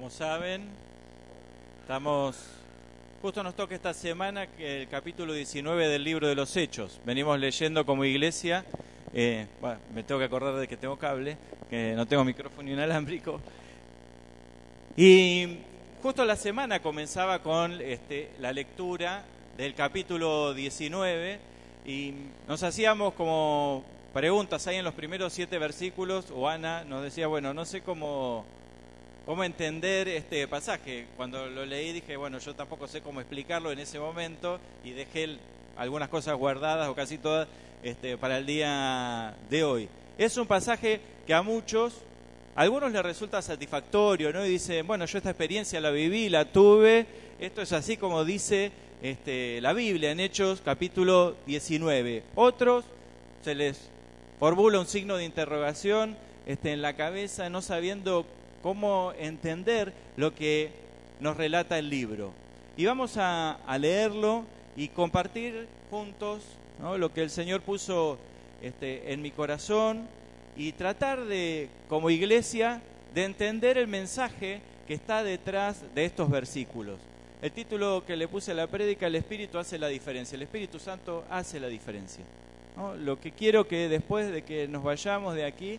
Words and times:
como 0.00 0.08
saben, 0.08 0.62
estamos, 1.82 2.34
justo 3.20 3.42
nos 3.42 3.54
toca 3.54 3.74
esta 3.74 3.92
semana 3.92 4.46
que 4.46 4.80
el 4.80 4.88
capítulo 4.88 5.34
19 5.34 5.88
del 5.88 6.02
libro 6.02 6.26
de 6.26 6.34
los 6.34 6.56
Hechos. 6.56 6.98
Venimos 7.04 7.38
leyendo 7.38 7.84
como 7.84 8.06
iglesia, 8.06 8.64
eh, 9.12 9.46
bueno, 9.60 9.78
me 9.94 10.02
tengo 10.02 10.18
que 10.18 10.24
acordar 10.24 10.54
de 10.54 10.66
que 10.66 10.78
tengo 10.78 10.96
cable, 10.96 11.36
que 11.68 11.92
no 11.94 12.06
tengo 12.06 12.24
micrófono 12.24 12.70
inalámbrico. 12.70 13.42
Y 14.96 15.58
justo 16.02 16.24
la 16.24 16.36
semana 16.36 16.80
comenzaba 16.80 17.40
con 17.40 17.78
este, 17.82 18.30
la 18.38 18.54
lectura 18.54 19.22
del 19.58 19.74
capítulo 19.74 20.54
19 20.54 21.38
y 21.84 22.14
nos 22.48 22.62
hacíamos 22.62 23.12
como 23.12 23.84
preguntas 24.14 24.66
ahí 24.66 24.76
en 24.76 24.84
los 24.84 24.94
primeros 24.94 25.34
siete 25.34 25.58
versículos, 25.58 26.30
o 26.34 26.48
Ana 26.48 26.84
nos 26.84 27.02
decía, 27.02 27.26
bueno, 27.26 27.52
no 27.52 27.66
sé 27.66 27.82
cómo, 27.82 28.46
cómo 29.30 29.44
entender 29.44 30.08
este 30.08 30.48
pasaje. 30.48 31.06
Cuando 31.16 31.46
lo 31.46 31.64
leí 31.64 31.92
dije, 31.92 32.16
bueno, 32.16 32.40
yo 32.40 32.52
tampoco 32.52 32.88
sé 32.88 33.00
cómo 33.00 33.20
explicarlo 33.20 33.70
en 33.70 33.78
ese 33.78 34.00
momento 34.00 34.58
y 34.82 34.90
dejé 34.90 35.38
algunas 35.76 36.08
cosas 36.08 36.34
guardadas 36.34 36.88
o 36.88 36.96
casi 36.96 37.16
todas 37.16 37.46
este, 37.84 38.18
para 38.18 38.38
el 38.38 38.46
día 38.46 39.36
de 39.48 39.62
hoy. 39.62 39.88
Es 40.18 40.36
un 40.36 40.48
pasaje 40.48 41.00
que 41.28 41.32
a 41.32 41.42
muchos, 41.42 41.94
a 42.56 42.62
algunos 42.62 42.90
les 42.90 43.04
resulta 43.04 43.40
satisfactorio, 43.40 44.32
¿no? 44.32 44.44
Y 44.44 44.48
dicen, 44.48 44.84
bueno, 44.84 45.04
yo 45.04 45.18
esta 45.18 45.30
experiencia 45.30 45.80
la 45.80 45.92
viví, 45.92 46.28
la 46.28 46.46
tuve, 46.46 47.06
esto 47.38 47.62
es 47.62 47.72
así 47.72 47.96
como 47.96 48.24
dice 48.24 48.72
este, 49.00 49.60
la 49.60 49.72
Biblia 49.72 50.10
en 50.10 50.18
Hechos 50.18 50.60
capítulo 50.60 51.36
19. 51.46 52.24
Otros 52.34 52.84
se 53.44 53.54
les 53.54 53.90
formula 54.40 54.80
un 54.80 54.88
signo 54.88 55.16
de 55.18 55.24
interrogación 55.24 56.16
este, 56.46 56.72
en 56.72 56.82
la 56.82 56.96
cabeza, 56.96 57.48
no 57.48 57.62
sabiendo 57.62 58.26
cómo 58.62 59.12
entender 59.18 59.92
lo 60.16 60.34
que 60.34 60.70
nos 61.20 61.36
relata 61.36 61.78
el 61.78 61.88
libro. 61.90 62.32
Y 62.76 62.86
vamos 62.86 63.16
a, 63.16 63.58
leerlo 63.78 64.44
y 64.76 64.88
compartir 64.88 65.66
juntos 65.90 66.42
lo 66.98 67.12
que 67.12 67.22
el 67.22 67.30
Señor 67.30 67.60
puso 67.60 68.18
este, 68.62 69.12
en 69.12 69.20
mi 69.22 69.30
corazón 69.30 70.08
y 70.56 70.72
tratar 70.72 71.24
de, 71.24 71.68
como 71.88 72.10
iglesia, 72.10 72.80
de 73.14 73.24
entender 73.24 73.76
el 73.76 73.86
mensaje 73.86 74.60
que 74.86 74.94
está 74.94 75.22
detrás 75.22 75.82
de 75.94 76.04
estos 76.04 76.30
versículos. 76.30 76.98
El 77.42 77.52
título 77.52 78.04
que 78.06 78.16
le 78.16 78.28
puse 78.28 78.52
a 78.52 78.54
la 78.54 78.66
prédica, 78.66 79.06
el 79.06 79.16
Espíritu 79.16 79.58
hace 79.58 79.78
la 79.78 79.88
diferencia. 79.88 80.36
El 80.36 80.42
Espíritu 80.42 80.78
Santo 80.78 81.24
hace 81.30 81.58
la 81.58 81.68
diferencia. 81.68 82.24
Lo 82.98 83.20
que 83.20 83.32
quiero 83.32 83.66
que 83.66 83.88
después 83.88 84.30
de 84.30 84.42
que 84.42 84.68
nos 84.68 84.82
vayamos 84.82 85.34
de 85.34 85.44
aquí 85.44 85.78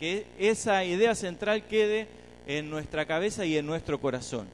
que 0.00 0.26
esa 0.38 0.82
idea 0.84 1.14
central 1.14 1.66
quede 1.66 2.08
en 2.46 2.70
nuestra 2.70 3.06
cabeza 3.06 3.44
y 3.44 3.56
en 3.56 3.66
nuestro 3.66 4.00
corazón. 4.00 4.48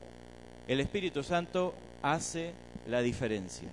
El 0.68 0.80
Espíritu 0.80 1.22
Santo 1.22 1.72
hace 2.02 2.50
la 2.88 3.00
diferencia. 3.00 3.68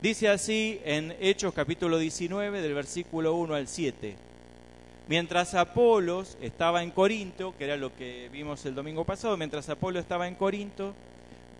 Dice 0.00 0.28
así 0.28 0.80
en 0.84 1.14
Hechos 1.20 1.52
capítulo 1.54 1.98
19 1.98 2.62
del 2.62 2.74
versículo 2.74 3.34
1 3.34 3.54
al 3.54 3.68
7. 3.68 4.16
Mientras 5.08 5.54
Apolos 5.54 6.38
estaba 6.40 6.82
en 6.82 6.90
Corinto, 6.90 7.54
que 7.56 7.64
era 7.64 7.76
lo 7.76 7.94
que 7.94 8.28
vimos 8.32 8.64
el 8.64 8.74
domingo 8.74 9.04
pasado, 9.04 9.36
mientras 9.36 9.68
Apolo 9.68 10.00
estaba 10.00 10.26
en 10.26 10.34
Corinto, 10.34 10.94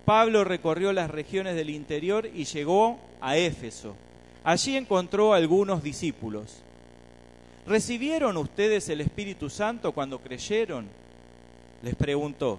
Pablo 0.05 0.42
recorrió 0.42 0.92
las 0.92 1.11
regiones 1.11 1.55
del 1.55 1.70
interior 1.70 2.27
y 2.27 2.45
llegó 2.45 2.98
a 3.20 3.36
Éfeso 3.36 3.95
Allí 4.42 4.77
encontró 4.77 5.34
algunos 5.34 5.83
discípulos. 5.83 6.62
¿Recibieron 7.66 8.36
ustedes 8.36 8.89
el 8.89 9.00
Espíritu 9.00 9.51
Santo 9.51 9.92
cuando 9.92 10.18
creyeron? 10.18 10.89
Les 11.83 11.95
preguntó. 11.95 12.58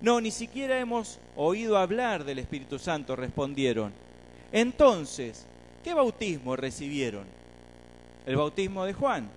No, 0.00 0.20
ni 0.20 0.30
siquiera 0.30 0.78
hemos 0.78 1.18
oído 1.36 1.76
hablar 1.76 2.24
del 2.24 2.38
Espíritu 2.38 2.78
Santo, 2.78 3.16
respondieron. 3.16 3.92
Entonces, 4.52 5.44
¿qué 5.82 5.92
bautismo 5.92 6.56
recibieron? 6.56 7.26
El 8.26 8.36
bautismo 8.36 8.84
de 8.84 8.92
Juan. 8.92 9.28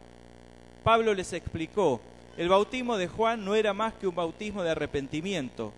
Pablo 0.84 1.14
les 1.14 1.34
explicó, 1.34 2.00
el 2.38 2.50
bautismo 2.50 2.98
de 2.98 3.08
Juan 3.08 3.44
no 3.44 3.56
era 3.56 3.74
más 3.74 3.94
que 3.96 4.08
un 4.08 4.16
bautismo 4.16 4.64
de 4.64 4.72
arrepentimiento. 4.72 5.74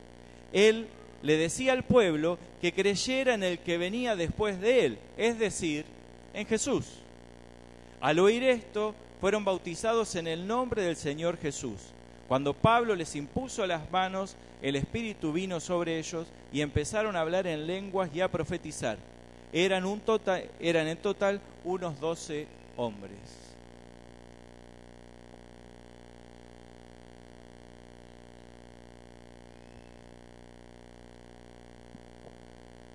Él 0.52 0.88
le 1.22 1.38
decía 1.38 1.74
al 1.74 1.84
pueblo 1.84 2.38
que 2.62 2.74
creyera 2.74 3.34
en 3.34 3.44
el 3.44 3.60
que 3.60 3.78
venía 3.78 4.16
después 4.16 4.60
de 4.60 4.86
él, 4.86 5.00
es 5.18 5.40
decir, 5.40 5.86
en 6.34 6.46
Jesús. 6.46 6.86
Al 8.02 8.20
oír 8.20 8.44
esto, 8.44 8.94
fueron 9.24 9.46
bautizados 9.46 10.16
en 10.16 10.28
el 10.28 10.46
nombre 10.46 10.82
del 10.82 10.98
Señor 10.98 11.38
Jesús. 11.38 11.80
Cuando 12.28 12.54
Pablo 12.54 12.94
les 12.94 13.16
impuso 13.16 13.66
las 13.66 13.90
manos, 13.90 14.36
el 14.62 14.76
Espíritu 14.76 15.32
vino 15.32 15.62
sobre 15.62 15.98
ellos 15.98 16.28
y 16.52 16.60
empezaron 16.60 17.16
a 17.16 17.22
hablar 17.22 17.48
en 17.48 17.66
lenguas 17.66 18.10
y 18.14 18.20
a 18.20 18.28
profetizar. 18.28 18.98
Eran, 19.54 19.86
un 19.86 20.02
total, 20.02 20.50
eran 20.60 20.90
en 20.90 20.98
total 20.98 21.40
unos 21.64 22.02
doce 22.02 22.48
hombres. 22.76 23.14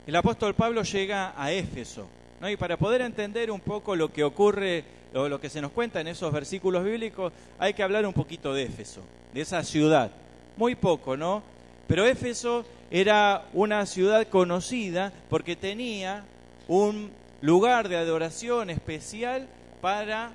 El 0.07 0.15
apóstol 0.15 0.55
Pablo 0.55 0.83
llega 0.83 1.33
a 1.43 1.53
Éfeso, 1.53 2.07
y 2.47 2.57
para 2.59 2.77
poder 2.77 3.01
entender 3.01 3.51
un 3.51 3.61
poco 3.61 3.97
lo 3.97 4.13
que 4.13 4.25
ocurre 4.25 4.98
o 5.15 5.29
lo 5.29 5.41
que 5.41 5.51
se 5.51 5.61
nos 5.61 5.73
cuenta 5.73 6.01
en 6.01 6.09
esos 6.09 6.33
versículos 6.33 6.85
bíblicos, 6.85 7.33
hay 7.59 7.75
que 7.75 7.83
hablar 7.83 8.07
un 8.07 8.13
poquito 8.13 8.53
de 8.53 8.65
Éfeso, 8.65 9.03
de 9.33 9.41
esa 9.41 9.63
ciudad. 9.63 10.11
Muy 10.57 10.75
poco, 10.75 11.17
¿no? 11.17 11.43
Pero 11.87 12.07
Éfeso 12.07 12.65
era 12.91 13.47
una 13.53 13.87
ciudad 13.87 14.27
conocida 14.29 15.13
porque 15.29 15.57
tenía 15.57 16.25
un 16.67 17.11
lugar 17.41 17.89
de 17.89 17.97
adoración 17.97 18.71
especial 18.71 19.49
para 19.81 20.33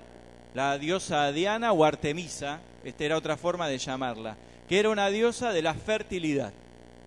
la 0.53 0.77
diosa 0.77 1.31
Diana 1.31 1.71
o 1.71 1.83
Artemisa, 1.83 2.59
esta 2.83 3.03
era 3.03 3.17
otra 3.17 3.37
forma 3.37 3.67
de 3.67 3.77
llamarla, 3.77 4.37
que 4.67 4.79
era 4.79 4.89
una 4.89 5.09
diosa 5.09 5.51
de 5.51 5.61
la 5.61 5.73
fertilidad. 5.73 6.53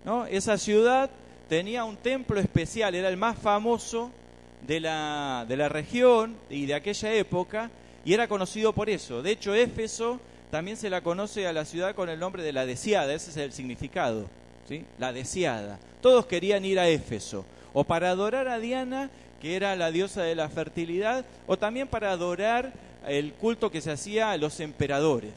¿no? 0.05 0.27
Esa 0.27 0.59
ciudad 0.59 1.11
tenía 1.49 1.85
un 1.85 1.97
templo 1.97 2.41
especial, 2.41 2.95
era 2.95 3.09
el 3.09 3.17
más 3.17 3.39
famoso 3.39 4.11
de 4.67 4.81
la, 4.81 5.45
de 5.49 5.57
la 5.57 5.69
región 5.69 6.37
y 6.51 6.67
de 6.67 6.75
aquella 6.75 7.13
época 7.15 7.71
y 8.07 8.15
era 8.15 8.29
conocido 8.29 8.73
por 8.73 8.89
eso. 8.89 9.21
De 9.21 9.33
hecho, 9.33 9.53
Éfeso 9.53 10.21
también 10.51 10.77
se 10.77 10.89
la 10.89 11.01
conoce 11.01 11.47
a 11.49 11.53
la 11.53 11.65
ciudad 11.65 11.95
con 11.95 12.09
el 12.09 12.21
nombre 12.21 12.45
de 12.45 12.53
la 12.53 12.65
deseada, 12.65 13.13
ese 13.13 13.31
es 13.31 13.37
el 13.37 13.53
significado, 13.53 14.27
¿sí? 14.69 14.85
la 14.99 15.13
deseada. 15.13 15.81
Todos 16.01 16.27
querían 16.27 16.65
ir 16.65 16.79
a 16.79 16.89
Éfeso, 16.89 17.45
o 17.73 17.83
para 17.83 18.11
adorar 18.11 18.47
a 18.47 18.61
Diana, 18.61 19.11
que 19.41 19.57
era 19.57 19.75
la 19.75 19.91
diosa 19.91 20.23
de 20.23 20.37
la 20.37 20.49
fertilidad, 20.49 21.25
o 21.49 21.59
también 21.59 21.89
para 21.89 22.13
adorar 22.13 22.73
el 23.09 23.33
culto 23.35 23.73
que 23.73 23.81
se 23.81 23.91
hacía 23.91 24.31
a 24.31 24.37
los 24.37 24.61
emperadores. 24.61 25.35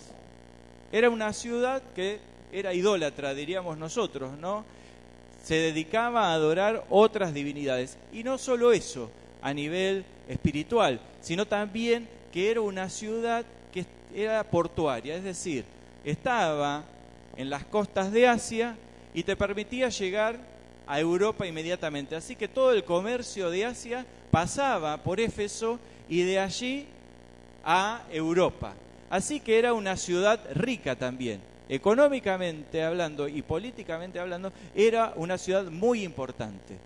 Era 0.92 1.10
una 1.10 1.34
ciudad 1.34 1.82
que 1.96 2.20
era 2.52 2.74
idólatra, 2.74 3.34
diríamos 3.34 3.80
nosotros, 3.80 4.38
¿no? 4.38 4.64
Se 5.44 5.56
dedicaba 5.56 6.28
a 6.28 6.34
adorar 6.34 6.86
otras 6.90 7.34
divinidades. 7.34 7.98
Y 8.12 8.24
no 8.24 8.38
solo 8.38 8.72
eso, 8.72 9.10
a 9.42 9.54
nivel 9.54 10.06
espiritual, 10.28 11.00
sino 11.22 11.46
también 11.46 12.08
que 12.32 12.52
era 12.52 12.62
una 12.62 12.90
ciudad 12.90 13.46
que 13.72 13.86
era 14.14 14.44
portuaria, 14.44 15.16
es 15.16 15.24
decir, 15.24 15.66
estaba 16.04 16.84
en 17.36 17.50
las 17.50 17.64
costas 17.66 18.12
de 18.12 18.28
Asia 18.28 18.76
y 19.14 19.24
te 19.24 19.36
permitía 19.36 19.90
llegar 19.90 20.38
a 20.86 21.00
Europa 21.00 21.46
inmediatamente. 21.46 22.16
Así 22.16 22.36
que 22.36 22.48
todo 22.48 22.74
el 22.74 22.84
comercio 22.84 23.50
de 23.50 23.66
Asia 23.66 24.06
pasaba 24.32 24.98
por 24.98 25.20
Éfeso 25.20 25.80
y 26.08 26.24
de 26.24 26.40
allí 26.40 26.88
a 27.64 28.04
Europa. 28.12 28.74
Así 29.10 29.40
que 29.40 29.58
era 29.58 29.74
una 29.74 29.98
ciudad 29.98 30.40
rica 30.54 30.96
también. 30.96 31.42
Económicamente 31.70 32.84
hablando 32.84 33.28
y 33.28 33.44
políticamente 33.44 34.20
hablando, 34.20 34.52
era 34.74 35.14
una 35.16 35.38
ciudad 35.38 35.66
muy 35.66 36.04
importante, 36.04 36.78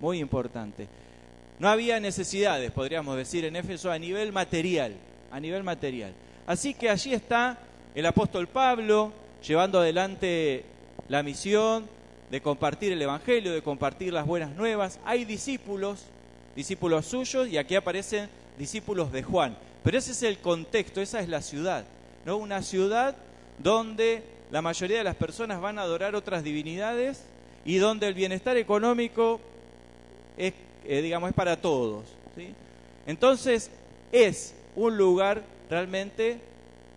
muy 0.00 0.18
importante. 0.18 0.86
No 1.58 1.68
había 1.68 1.98
necesidades, 1.98 2.70
podríamos 2.70 3.16
decir, 3.16 3.46
en 3.46 3.56
Éfeso 3.56 3.90
a 3.90 3.98
nivel 3.98 4.32
material, 4.32 4.94
a 5.30 5.40
nivel 5.40 5.64
material. 5.64 6.12
Así 6.46 6.74
que 6.74 6.90
allí 6.90 7.14
está 7.14 7.58
el 7.94 8.04
apóstol 8.04 8.46
Pablo 8.48 9.12
llevando 9.46 9.80
adelante 9.80 10.64
la 11.08 11.22
misión 11.22 11.88
de 12.30 12.42
compartir 12.42 12.92
el 12.92 13.00
Evangelio, 13.00 13.52
de 13.52 13.62
compartir 13.62 14.12
las 14.12 14.26
buenas 14.26 14.54
nuevas. 14.54 15.00
Hay 15.06 15.24
discípulos, 15.24 16.04
discípulos 16.54 17.06
suyos, 17.06 17.48
y 17.48 17.56
aquí 17.56 17.74
aparecen 17.74 18.28
discípulos 18.58 19.10
de 19.10 19.22
Juan. 19.22 19.56
Pero 19.82 19.96
ese 19.96 20.12
es 20.12 20.22
el 20.22 20.38
contexto, 20.38 21.00
esa 21.00 21.20
es 21.20 21.28
la 21.30 21.40
ciudad, 21.40 21.84
¿no? 22.26 22.36
Una 22.36 22.62
ciudad 22.62 23.16
donde 23.58 24.22
la 24.50 24.62
mayoría 24.62 24.98
de 24.98 25.04
las 25.04 25.16
personas 25.16 25.60
van 25.60 25.78
a 25.78 25.82
adorar 25.82 26.14
otras 26.14 26.42
divinidades 26.42 27.24
y 27.64 27.76
donde 27.76 28.08
el 28.08 28.14
bienestar 28.14 28.56
económico 28.56 29.40
es 30.36 30.54
eh, 30.88 31.02
digamos, 31.02 31.28
es 31.28 31.36
para 31.36 31.60
todos. 31.60 32.06
¿sí? 32.34 32.54
Entonces, 33.06 33.70
es 34.10 34.54
un 34.74 34.96
lugar 34.96 35.42
realmente 35.68 36.40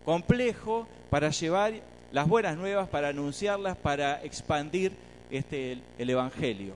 complejo 0.06 0.88
para 1.10 1.30
llevar 1.30 1.74
las 2.14 2.28
buenas 2.28 2.58
nuevas, 2.58 2.88
para 2.88 3.10
anunciarlas, 3.10 3.76
para 3.76 4.24
expandir 4.24 4.94
este, 5.30 5.80
el 5.98 6.10
Evangelio. 6.10 6.74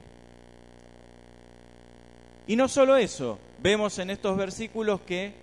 Y 2.47 2.57
no 2.57 2.67
solo 2.67 2.97
eso, 2.97 3.39
vemos 3.59 3.97
en 3.97 4.09
estos 4.09 4.35
versículos 4.35 4.99
que 5.01 5.33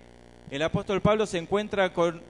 el 0.50 0.62
apóstol 0.62 1.00
Pablo 1.00 1.24
se 1.24 1.38
encuentra 1.38 1.94
con 1.94 2.20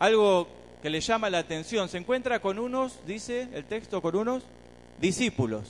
algo 0.00 0.48
que 0.86 0.90
le 0.90 1.00
llama 1.00 1.28
la 1.28 1.38
atención, 1.38 1.88
se 1.88 1.98
encuentra 1.98 2.38
con 2.38 2.60
unos, 2.60 3.00
dice 3.04 3.48
el 3.52 3.64
texto, 3.64 4.00
con 4.00 4.14
unos 4.14 4.44
discípulos, 5.00 5.64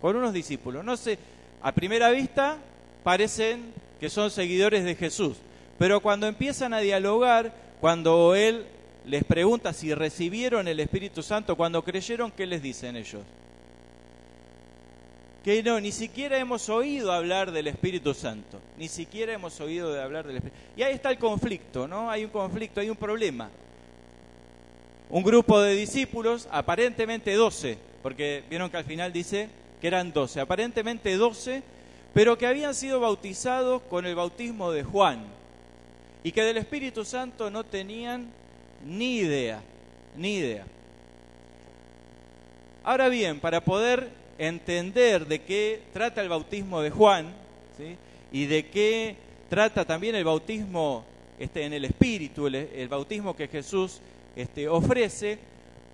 con 0.00 0.16
unos 0.16 0.32
discípulos. 0.32 0.82
No 0.82 0.96
sé, 0.96 1.18
a 1.60 1.72
primera 1.72 2.10
vista 2.10 2.56
parecen 3.04 3.74
que 4.00 4.08
son 4.08 4.30
seguidores 4.30 4.82
de 4.84 4.94
Jesús, 4.94 5.36
pero 5.78 6.00
cuando 6.00 6.26
empiezan 6.26 6.72
a 6.72 6.78
dialogar, 6.78 7.54
cuando 7.82 8.34
él 8.34 8.64
les 9.04 9.24
pregunta 9.24 9.74
si 9.74 9.92
recibieron 9.92 10.66
el 10.66 10.80
Espíritu 10.80 11.22
Santo, 11.22 11.54
cuando 11.54 11.84
creyeron, 11.84 12.30
¿qué 12.30 12.46
les 12.46 12.62
dicen 12.62 12.96
ellos? 12.96 13.20
que 15.44 15.62
no, 15.62 15.78
ni 15.80 15.92
siquiera 15.92 16.38
hemos 16.38 16.70
oído 16.70 17.12
hablar 17.12 17.52
del 17.52 17.66
Espíritu 17.66 18.14
Santo, 18.14 18.58
ni 18.78 18.88
siquiera 18.88 19.34
hemos 19.34 19.60
oído 19.60 19.92
de 19.92 20.00
hablar 20.00 20.26
del 20.26 20.36
Espíritu. 20.36 20.58
Y 20.78 20.82
ahí 20.82 20.94
está 20.94 21.10
el 21.10 21.18
conflicto, 21.18 21.86
¿no? 21.86 22.10
Hay 22.10 22.24
un 22.24 22.30
conflicto, 22.30 22.80
hay 22.80 22.88
un 22.88 22.96
problema. 22.96 23.50
Un 25.12 25.22
grupo 25.22 25.60
de 25.60 25.74
discípulos, 25.74 26.48
aparentemente 26.50 27.34
doce, 27.34 27.76
porque 28.02 28.44
vieron 28.48 28.70
que 28.70 28.78
al 28.78 28.86
final 28.86 29.12
dice 29.12 29.50
que 29.78 29.86
eran 29.86 30.10
doce, 30.10 30.40
aparentemente 30.40 31.14
doce, 31.18 31.62
pero 32.14 32.38
que 32.38 32.46
habían 32.46 32.74
sido 32.74 32.98
bautizados 32.98 33.82
con 33.82 34.06
el 34.06 34.14
bautismo 34.14 34.72
de 34.72 34.84
Juan 34.84 35.26
y 36.24 36.32
que 36.32 36.42
del 36.42 36.56
Espíritu 36.56 37.04
Santo 37.04 37.50
no 37.50 37.62
tenían 37.62 38.30
ni 38.86 39.18
idea, 39.18 39.60
ni 40.16 40.36
idea. 40.36 40.64
Ahora 42.82 43.10
bien, 43.10 43.38
para 43.38 43.62
poder 43.62 44.08
entender 44.38 45.26
de 45.26 45.42
qué 45.42 45.82
trata 45.92 46.22
el 46.22 46.30
bautismo 46.30 46.80
de 46.80 46.88
Juan 46.88 47.34
y 48.32 48.46
de 48.46 48.66
qué 48.66 49.16
trata 49.50 49.84
también 49.84 50.14
el 50.14 50.24
bautismo 50.24 51.04
este, 51.38 51.64
en 51.64 51.74
el 51.74 51.84
Espíritu, 51.84 52.46
el, 52.46 52.88
bautismo 52.88 53.36
que 53.36 53.46
Jesús 53.46 54.00
este, 54.36 54.68
ofrece, 54.68 55.38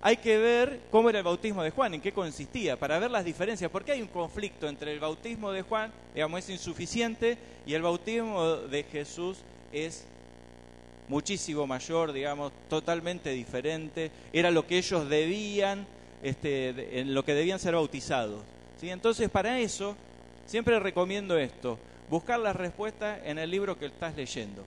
hay 0.01 0.17
que 0.17 0.37
ver 0.37 0.79
cómo 0.91 1.09
era 1.09 1.19
el 1.19 1.25
bautismo 1.25 1.61
de 1.61 1.71
Juan, 1.71 1.93
en 1.93 2.01
qué 2.01 2.13
consistía, 2.13 2.77
para 2.77 2.99
ver 2.99 3.11
las 3.11 3.25
diferencias, 3.25 3.69
porque 3.69 3.91
hay 3.91 4.01
un 4.01 4.07
conflicto 4.07 4.67
entre 4.67 4.93
el 4.93 4.99
bautismo 4.99 5.51
de 5.51 5.61
Juan, 5.61 5.91
digamos, 6.13 6.39
es 6.39 6.49
insuficiente, 6.49 7.37
y 7.65 7.73
el 7.73 7.81
bautismo 7.81 8.55
de 8.55 8.83
Jesús 8.83 9.39
es 9.73 10.05
muchísimo 11.09 11.67
mayor, 11.67 12.13
digamos, 12.13 12.53
totalmente 12.69 13.31
diferente, 13.31 14.11
era 14.31 14.51
lo 14.51 14.65
que 14.65 14.77
ellos 14.77 15.09
debían 15.09 15.85
este, 16.21 16.99
en 16.99 17.13
lo 17.13 17.23
que 17.23 17.33
debían 17.33 17.59
ser 17.59 17.73
bautizados. 17.73 18.41
¿sí? 18.79 18.89
Entonces, 18.89 19.29
para 19.29 19.59
eso, 19.59 19.95
siempre 20.45 20.79
recomiendo 20.79 21.37
esto, 21.37 21.77
buscar 22.09 22.39
la 22.39 22.53
respuesta 22.53 23.19
en 23.23 23.37
el 23.37 23.49
libro 23.49 23.77
que 23.77 23.87
estás 23.87 24.15
leyendo. 24.15 24.63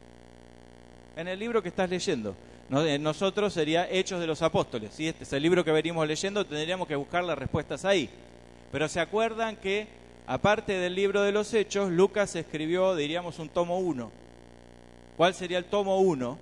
En 1.17 1.29
el 1.29 1.39
libro 1.39 1.63
que 1.63 1.69
estás 1.69 1.91
leyendo. 1.91 2.35
Nosotros 2.73 3.53
sería 3.53 3.87
Hechos 3.91 4.19
de 4.19 4.27
los 4.27 4.41
Apóstoles. 4.41 4.95
¿sí? 4.95 5.07
Este 5.07 5.25
es 5.25 5.33
el 5.35 5.43
libro 5.43 5.63
que 5.63 5.73
venimos 5.73 6.09
leyendo, 6.09 6.47
tendríamos 6.47 6.89
que 6.89 6.97
buscar 6.97 7.23
las 7.23 7.37
respuestas 7.37 7.85
ahí. 7.85 8.09
Pero 8.71 8.89
se 8.89 8.99
acuerdan 8.99 9.57
que, 9.57 9.89
aparte 10.27 10.73
del 10.73 10.95
libro 10.95 11.21
de 11.21 11.33
los 11.33 11.53
Hechos, 11.53 11.91
Lucas 11.91 12.35
escribió, 12.35 12.97
diríamos, 12.97 13.39
un 13.39 13.51
tomo 13.51 13.79
1. 13.79 14.11
¿Cuál 15.19 15.35
sería 15.35 15.59
el 15.59 15.67
tomo 15.67 15.99
1? 15.99 16.39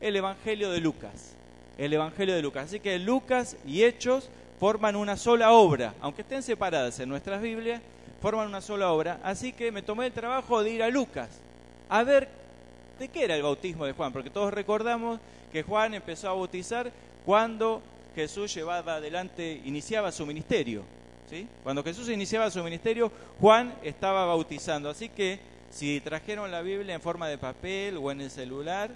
El 0.00 0.16
Evangelio 0.16 0.72
de 0.72 0.80
Lucas. 0.80 1.36
El 1.78 1.92
Evangelio 1.92 2.34
de 2.34 2.42
Lucas. 2.42 2.64
Así 2.64 2.80
que 2.80 2.98
Lucas 2.98 3.56
y 3.64 3.84
Hechos 3.84 4.28
forman 4.58 4.96
una 4.96 5.16
sola 5.16 5.52
obra, 5.52 5.94
aunque 6.00 6.22
estén 6.22 6.42
separadas 6.42 6.98
en 6.98 7.08
nuestras 7.08 7.40
Biblias, 7.40 7.80
forman 8.20 8.48
una 8.48 8.60
sola 8.60 8.90
obra. 8.90 9.20
Así 9.22 9.52
que 9.52 9.70
me 9.70 9.82
tomé 9.82 10.06
el 10.06 10.12
trabajo 10.12 10.64
de 10.64 10.70
ir 10.70 10.82
a 10.82 10.90
Lucas 10.90 11.28
a 11.88 12.02
ver 12.02 12.39
de 13.00 13.08
qué 13.08 13.24
era 13.24 13.34
el 13.34 13.42
bautismo 13.42 13.86
de 13.86 13.92
Juan, 13.92 14.12
porque 14.12 14.30
todos 14.30 14.52
recordamos 14.52 15.18
que 15.50 15.62
Juan 15.62 15.94
empezó 15.94 16.28
a 16.28 16.34
bautizar 16.34 16.92
cuando 17.24 17.82
Jesús 18.14 18.54
llevaba 18.54 18.96
adelante, 18.96 19.60
iniciaba 19.64 20.12
su 20.12 20.26
ministerio. 20.26 20.84
¿sí? 21.28 21.48
Cuando 21.62 21.82
Jesús 21.82 22.08
iniciaba 22.10 22.50
su 22.50 22.62
ministerio, 22.62 23.10
Juan 23.40 23.74
estaba 23.82 24.26
bautizando. 24.26 24.90
Así 24.90 25.08
que 25.08 25.40
si 25.70 26.00
trajeron 26.00 26.50
la 26.50 26.60
Biblia 26.60 26.94
en 26.94 27.00
forma 27.00 27.28
de 27.28 27.38
papel 27.38 27.96
o 27.96 28.12
en 28.12 28.20
el 28.20 28.30
celular, 28.30 28.90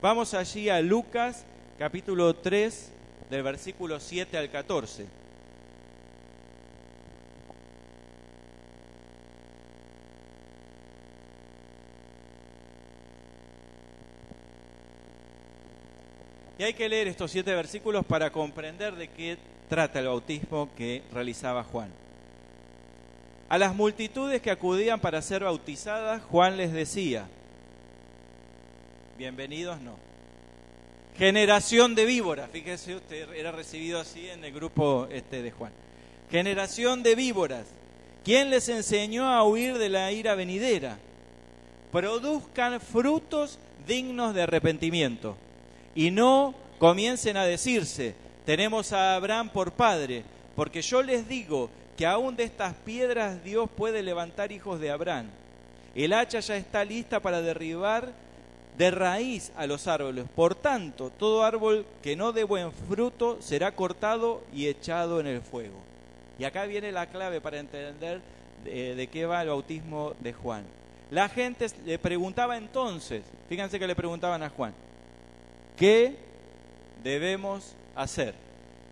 vamos 0.00 0.32
allí 0.32 0.68
a 0.68 0.80
Lucas 0.80 1.44
capítulo 1.78 2.34
3, 2.36 2.92
del 3.30 3.42
versículo 3.42 3.98
7 3.98 4.38
al 4.38 4.50
14. 4.50 5.06
Y 16.60 16.62
hay 16.62 16.74
que 16.74 16.90
leer 16.90 17.08
estos 17.08 17.30
siete 17.30 17.54
versículos 17.54 18.04
para 18.04 18.30
comprender 18.30 18.94
de 18.94 19.08
qué 19.08 19.38
trata 19.70 19.98
el 19.98 20.08
bautismo 20.08 20.68
que 20.76 21.02
realizaba 21.10 21.64
Juan. 21.64 21.88
A 23.48 23.56
las 23.56 23.74
multitudes 23.74 24.42
que 24.42 24.50
acudían 24.50 25.00
para 25.00 25.22
ser 25.22 25.42
bautizadas, 25.42 26.22
Juan 26.24 26.58
les 26.58 26.70
decía, 26.70 27.26
bienvenidos 29.16 29.80
no 29.80 29.94
Generación 31.16 31.94
de 31.94 32.04
víboras, 32.04 32.50
fíjese 32.50 32.94
usted, 32.94 33.32
era 33.32 33.52
recibido 33.52 33.98
así 33.98 34.28
en 34.28 34.44
el 34.44 34.52
grupo 34.52 35.08
este 35.10 35.40
de 35.40 35.52
Juan. 35.52 35.72
Generación 36.30 37.02
de 37.02 37.14
víboras, 37.14 37.68
¿quién 38.22 38.50
les 38.50 38.68
enseñó 38.68 39.32
a 39.32 39.44
huir 39.44 39.78
de 39.78 39.88
la 39.88 40.12
ira 40.12 40.34
venidera? 40.34 40.98
Produzcan 41.90 42.82
frutos 42.82 43.58
dignos 43.86 44.34
de 44.34 44.42
arrepentimiento 44.42 45.38
y 45.94 46.10
no 46.10 46.54
comiencen 46.78 47.36
a 47.36 47.44
decirse, 47.44 48.14
tenemos 48.44 48.92
a 48.92 49.14
Abraham 49.14 49.50
por 49.50 49.72
padre, 49.72 50.24
porque 50.56 50.82
yo 50.82 51.02
les 51.02 51.28
digo 51.28 51.70
que 51.96 52.06
aún 52.06 52.36
de 52.36 52.44
estas 52.44 52.74
piedras 52.74 53.42
Dios 53.44 53.68
puede 53.76 54.02
levantar 54.02 54.52
hijos 54.52 54.80
de 54.80 54.90
Abraham. 54.90 55.28
El 55.94 56.12
hacha 56.12 56.40
ya 56.40 56.56
está 56.56 56.84
lista 56.84 57.20
para 57.20 57.42
derribar 57.42 58.12
de 58.78 58.90
raíz 58.90 59.52
a 59.56 59.66
los 59.66 59.86
árboles. 59.86 60.24
Por 60.34 60.54
tanto, 60.54 61.10
todo 61.10 61.44
árbol 61.44 61.84
que 62.02 62.16
no 62.16 62.32
dé 62.32 62.44
buen 62.44 62.72
fruto 62.72 63.36
será 63.40 63.72
cortado 63.72 64.42
y 64.54 64.68
echado 64.68 65.20
en 65.20 65.26
el 65.26 65.42
fuego. 65.42 65.76
Y 66.38 66.44
acá 66.44 66.64
viene 66.64 66.90
la 66.90 67.06
clave 67.06 67.42
para 67.42 67.58
entender 67.58 68.22
de, 68.64 69.08
qué 69.12 69.26
va 69.26 69.42
el 69.42 69.48
bautismo 69.48 70.14
de 70.20 70.32
Juan. 70.32 70.64
La 71.10 71.28
gente 71.28 71.66
le 71.84 71.98
preguntaba 71.98 72.56
entonces, 72.56 73.22
fíjense 73.48 73.78
que 73.78 73.86
le 73.86 73.96
preguntaban 73.96 74.42
a 74.42 74.48
Juan, 74.48 74.72
¿qué 75.80 76.14
debemos 77.02 77.74
hacer? 77.96 78.34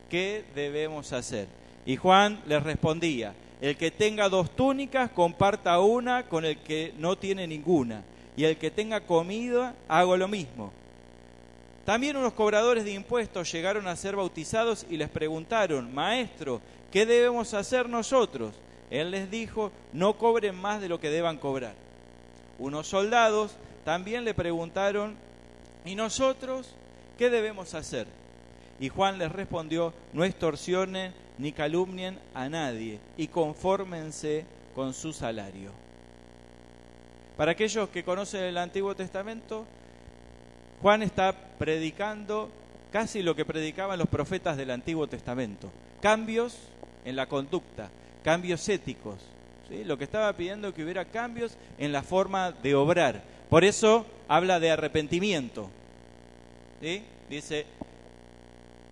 ¿Qué 0.09 0.43
debemos 0.55 1.13
hacer? 1.13 1.47
Y 1.85 1.97
Juan 1.97 2.41
les 2.47 2.63
respondía, 2.63 3.35
el 3.61 3.77
que 3.77 3.91
tenga 3.91 4.31
dos 4.31 4.57
túnicas, 4.57 5.11
comparta 5.11 5.79
una 5.81 6.23
con 6.23 6.47
el 6.47 6.57
que 6.57 6.95
no 6.97 7.19
tiene 7.19 7.47
ninguna 7.47 8.03
y 8.39 8.45
el 8.45 8.57
que 8.57 8.71
tenga 8.71 9.03
comida, 9.03 9.75
hago 9.87 10.17
lo 10.17 10.29
mismo. 10.29 10.73
También 11.85 12.17
unos 12.17 12.33
cobradores 12.33 12.85
de 12.85 12.93
impuestos 12.93 13.53
llegaron 13.53 13.87
a 13.87 13.95
ser 13.95 14.17
bautizados 14.17 14.87
y 14.89 14.97
les 14.97 15.11
preguntaron, 15.11 15.93
Maestro, 15.95 16.63
¿qué 16.91 17.05
debemos 17.05 17.53
hacer 17.53 17.87
nosotros? 17.87 18.55
Él 18.91 19.11
les 19.11 19.31
dijo, 19.31 19.73
no 19.93 20.17
cobren 20.17 20.57
más 20.57 20.81
de 20.81 20.89
lo 20.89 20.99
que 20.99 21.11
deban 21.11 21.37
cobrar. 21.37 21.75
Unos 22.59 22.87
soldados 22.87 23.57
también 23.85 24.25
le 24.25 24.33
preguntaron, 24.33 25.28
¿y 25.89 25.95
nosotros 25.95 26.75
qué 27.17 27.31
debemos 27.31 27.75
hacer? 27.75 28.07
Y 28.79 28.91
Juan 28.91 29.19
les 29.19 29.33
respondió, 29.33 29.95
no 30.13 30.23
extorsionen 30.23 31.15
ni 31.39 31.53
calumnien 31.53 32.19
a 32.35 32.49
nadie 32.49 33.01
y 33.17 33.29
confórmense 33.29 34.45
con 34.75 34.93
su 34.93 35.15
salario. 35.15 35.71
Para 37.39 37.53
aquellos 37.53 37.89
que 37.89 38.05
conocen 38.05 38.45
el 38.45 38.59
Antiguo 38.59 38.95
Testamento, 38.95 39.65
Juan 40.83 41.03
está 41.03 41.33
predicando 41.59 42.51
casi 42.93 43.23
lo 43.23 43.35
que 43.35 43.47
predicaban 43.47 43.99
los 43.99 44.09
profetas 44.09 44.57
del 44.57 44.71
Antiguo 44.71 45.07
Testamento. 45.07 45.71
Cambios 46.03 46.57
en 47.05 47.17
la 47.17 47.27
conducta, 47.27 47.91
cambios 48.23 48.69
éticos. 48.69 49.17
¿sí? 49.69 49.85
Lo 49.85 49.97
que 49.97 50.05
estaba 50.05 50.33
pidiendo 50.35 50.75
que 50.75 50.85
hubiera 50.85 51.07
cambios 51.07 51.57
en 51.79 51.93
la 51.93 52.03
forma 52.03 52.53
de 52.53 52.75
obrar. 52.75 53.23
Por 53.49 53.65
eso 53.65 54.05
habla 54.29 54.61
de 54.61 54.71
arrepentimiento. 54.71 55.71
Dice, 56.81 57.67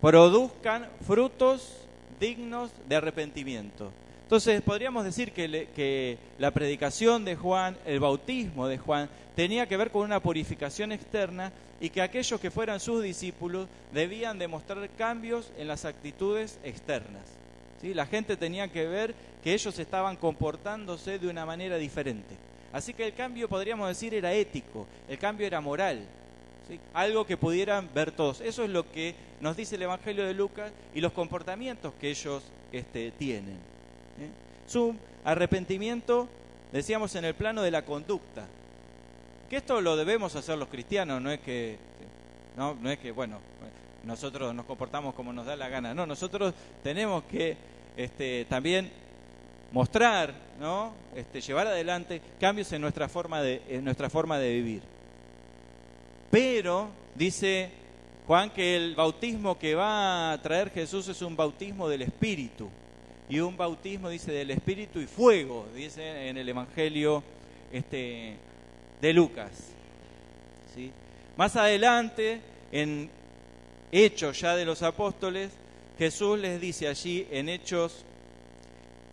produzcan 0.01 0.87
frutos 1.05 1.87
dignos 2.19 2.71
de 2.87 2.95
arrepentimiento. 2.95 3.91
Entonces 4.23 4.61
podríamos 4.61 5.05
decir 5.05 5.31
que, 5.31 5.69
que, 5.73 6.17
la 6.37 6.51
predicación 6.51 7.23
de 7.23 7.35
Juan, 7.35 7.77
el 7.85 8.01
bautismo 8.01 8.67
de 8.67 8.77
Juan, 8.77 9.09
tenía 9.35 9.67
que 9.67 9.77
ver 9.77 9.89
con 9.89 10.03
una 10.03 10.19
purificación 10.19 10.91
externa 10.91 11.53
y 11.79 11.89
que 11.89 12.01
aquellos 12.01 12.39
que 12.39 12.51
fueran 12.51 12.79
sus 12.79 13.01
discípulos 13.01 13.69
debían 13.93 14.37
demostrar 14.37 14.89
cambios 14.97 15.51
en 15.57 15.67
las 15.67 15.85
actitudes 15.85 16.59
externas. 16.63 17.23
La 17.81 18.05
gente 18.05 18.35
tenía 18.35 18.67
que 18.67 18.85
ver 18.85 19.15
que 19.43 19.53
ellos 19.53 19.77
estaban 19.79 20.17
comportándose 20.17 21.19
de 21.19 21.27
una 21.29 21.45
manera 21.45 21.77
diferente. 21.77 22.35
Así 22.73 22.93
que 22.93 23.05
el 23.05 23.13
cambio, 23.13 23.47
podríamos 23.47 23.87
decir, 23.87 24.13
era 24.13 24.33
ético, 24.33 24.87
el 25.07 25.17
cambio 25.17 25.47
era 25.47 25.61
moral, 25.61 26.05
algo 26.93 27.25
que 27.25 27.37
pudieran 27.37 27.89
ver 27.93 28.11
todos. 28.11 28.41
Eso 28.41 28.63
es 28.63 28.69
lo 28.69 28.91
que 28.91 29.15
nos 29.41 29.55
dice 29.55 29.75
el 29.75 29.83
Evangelio 29.83 30.25
de 30.25 30.33
Lucas 30.33 30.71
y 30.93 31.01
los 31.01 31.11
comportamientos 31.11 31.93
que 31.99 32.09
ellos 32.09 32.43
este, 32.71 33.11
tienen. 33.11 33.55
¿eh? 33.55 34.29
Su 34.67 34.95
arrepentimiento, 35.23 36.27
decíamos, 36.71 37.15
en 37.15 37.25
el 37.25 37.35
plano 37.35 37.61
de 37.61 37.71
la 37.71 37.83
conducta. 37.83 38.47
Que 39.49 39.57
esto 39.57 39.79
lo 39.79 39.95
debemos 39.95 40.35
hacer 40.35 40.57
los 40.57 40.67
cristianos, 40.67 41.21
no 41.21 41.31
es 41.31 41.39
que, 41.39 41.77
no, 42.57 42.77
es 42.89 42.99
que 42.99 43.11
bueno, 43.11 43.39
nosotros 44.03 44.53
nos 44.53 44.65
comportamos 44.65 45.15
como 45.15 45.31
nos 45.31 45.45
da 45.45 45.55
la 45.55 45.69
gana. 45.69 45.93
No, 45.93 46.05
nosotros 46.05 46.53
tenemos 46.83 47.23
que 47.23 47.55
este, 47.95 48.45
también 48.45 48.91
mostrar. 49.71 50.47
Este, 51.15 51.39
llevar 51.39 51.67
adelante 51.67 52.19
cambios 52.39 52.71
en 52.73 52.81
nuestra 52.81 53.07
forma 53.07 53.41
de, 53.43 53.61
en 53.69 53.85
nuestra 53.85 54.09
forma 54.09 54.39
de 54.39 54.53
vivir. 54.53 54.81
Pero 56.29 56.89
dice 57.15 57.69
Juan 58.27 58.49
que 58.49 58.75
el 58.75 58.95
bautismo 58.95 59.57
que 59.57 59.73
va 59.73 60.33
a 60.33 60.41
traer 60.41 60.69
Jesús 60.69 61.07
es 61.07 61.21
un 61.21 61.35
bautismo 61.35 61.87
del 61.87 62.01
Espíritu. 62.01 62.69
Y 63.29 63.39
un 63.39 63.57
bautismo, 63.57 64.09
dice, 64.09 64.31
del 64.31 64.51
Espíritu 64.51 64.99
y 64.99 65.05
fuego, 65.05 65.67
dice 65.75 66.29
en 66.29 66.37
el 66.37 66.47
Evangelio 66.47 67.23
este, 67.71 68.35
de 69.01 69.13
Lucas. 69.13 69.51
Más 71.35 71.55
adelante, 71.55 72.39
en 72.71 73.09
Hechos 73.91 74.39
ya 74.39 74.55
de 74.55 74.65
los 74.65 74.81
Apóstoles, 74.81 75.51
Jesús 75.97 76.39
les 76.39 76.61
dice 76.61 76.87
allí 76.87 77.27
en 77.31 77.49
Hechos 77.49 78.05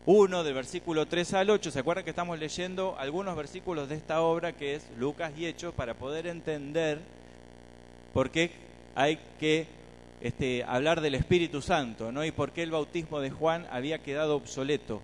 1, 0.07 0.45
del 0.45 0.53
versículo 0.53 1.07
3 1.07 1.33
al 1.35 1.51
8. 1.51 1.71
¿Se 1.71 1.79
acuerdan 1.79 2.05
que 2.05 2.11
estamos 2.11 2.39
leyendo 2.39 2.95
algunos 2.99 3.35
versículos 3.37 3.89
de 3.89 3.95
esta 3.95 4.21
obra 4.21 4.53
que 4.53 4.75
es 4.75 4.87
Lucas 4.99 5.33
y 5.37 5.47
Hechos 5.47 5.73
para 5.73 5.95
poder 5.95 6.27
entender 6.27 7.01
por 8.13 8.31
qué 8.31 8.51
hay 8.95 9.19
que 9.41 9.67
este, 10.21 10.63
hablar 10.65 11.01
del 11.01 11.15
Espíritu 11.15 11.63
Santo, 11.63 12.13
¿no? 12.13 12.23
Y 12.25 12.33
por 12.33 12.53
qué 12.53 12.63
el 12.63 12.71
bautismo 12.71 13.21
de 13.21 13.31
Juan 13.31 13.67
había 13.71 14.03
quedado 14.03 14.37
obsoleto. 14.37 15.01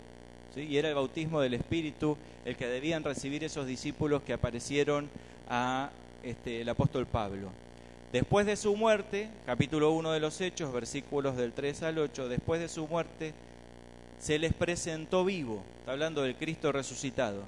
Y 0.54 0.76
era 0.76 0.90
el 0.90 0.94
bautismo 0.94 1.40
del 1.40 1.54
Espíritu 1.54 2.18
el 2.44 2.56
que 2.56 2.66
debían 2.66 3.02
recibir 3.02 3.42
esos 3.42 3.66
discípulos 3.66 4.22
que 4.22 4.34
aparecieron 4.34 5.08
a 5.48 5.90
este, 6.22 6.60
el 6.60 6.68
apóstol 6.68 7.06
Pablo. 7.06 7.48
Después 8.12 8.44
de 8.44 8.56
su 8.56 8.76
muerte, 8.76 9.30
capítulo 9.46 9.92
1 9.92 10.12
de 10.12 10.20
los 10.20 10.40
Hechos, 10.40 10.72
versículos 10.72 11.36
del 11.36 11.52
3 11.52 11.84
al 11.84 11.98
8, 11.98 12.28
después 12.28 12.60
de 12.60 12.68
su 12.68 12.86
muerte, 12.86 13.32
se 14.20 14.38
les 14.38 14.52
presentó 14.52 15.24
vivo, 15.24 15.62
está 15.80 15.92
hablando 15.92 16.22
del 16.22 16.36
Cristo 16.36 16.70
resucitado, 16.70 17.42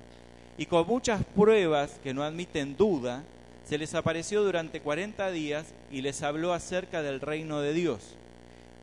y 0.59 0.67
con 0.67 0.87
muchas 0.87 1.23
pruebas 1.25 2.01
que 2.03 2.15
no 2.15 2.25
admiten 2.25 2.77
duda, 2.77 3.23
se 3.65 3.79
les 3.79 3.95
apareció 3.95 4.43
durante 4.43 4.81
cuarenta 4.81 5.31
días 5.31 5.67
y 5.91 6.01
les 6.03 6.23
habló 6.23 6.53
acerca 6.53 7.03
del 7.03 7.21
reino 7.21 7.61
de 7.61 7.73
Dios. 7.73 8.17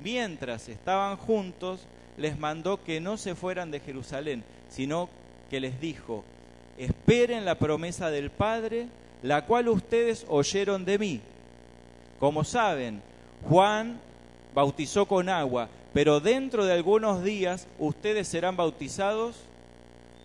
Mientras 0.01 0.69
estaban 0.69 1.17
juntos, 1.17 1.81
les 2.17 2.39
mandó 2.39 2.83
que 2.83 3.01
no 3.01 3.17
se 3.17 3.35
fueran 3.35 3.71
de 3.71 3.81
Jerusalén, 3.81 4.43
sino 4.69 5.09
que 5.49 5.59
les 5.59 5.81
dijo, 5.81 6.23
esperen 6.77 7.43
la 7.43 7.55
promesa 7.55 8.09
del 8.09 8.29
Padre, 8.29 8.87
la 9.21 9.45
cual 9.45 9.67
ustedes 9.67 10.25
oyeron 10.29 10.85
de 10.85 10.97
mí. 10.97 11.21
Como 12.19 12.43
saben, 12.43 13.01
Juan 13.47 13.99
bautizó 14.53 15.05
con 15.05 15.29
agua, 15.29 15.69
pero 15.93 16.19
dentro 16.19 16.65
de 16.65 16.73
algunos 16.73 17.23
días 17.23 17.67
ustedes 17.77 18.27
serán 18.27 18.55
bautizados 18.55 19.35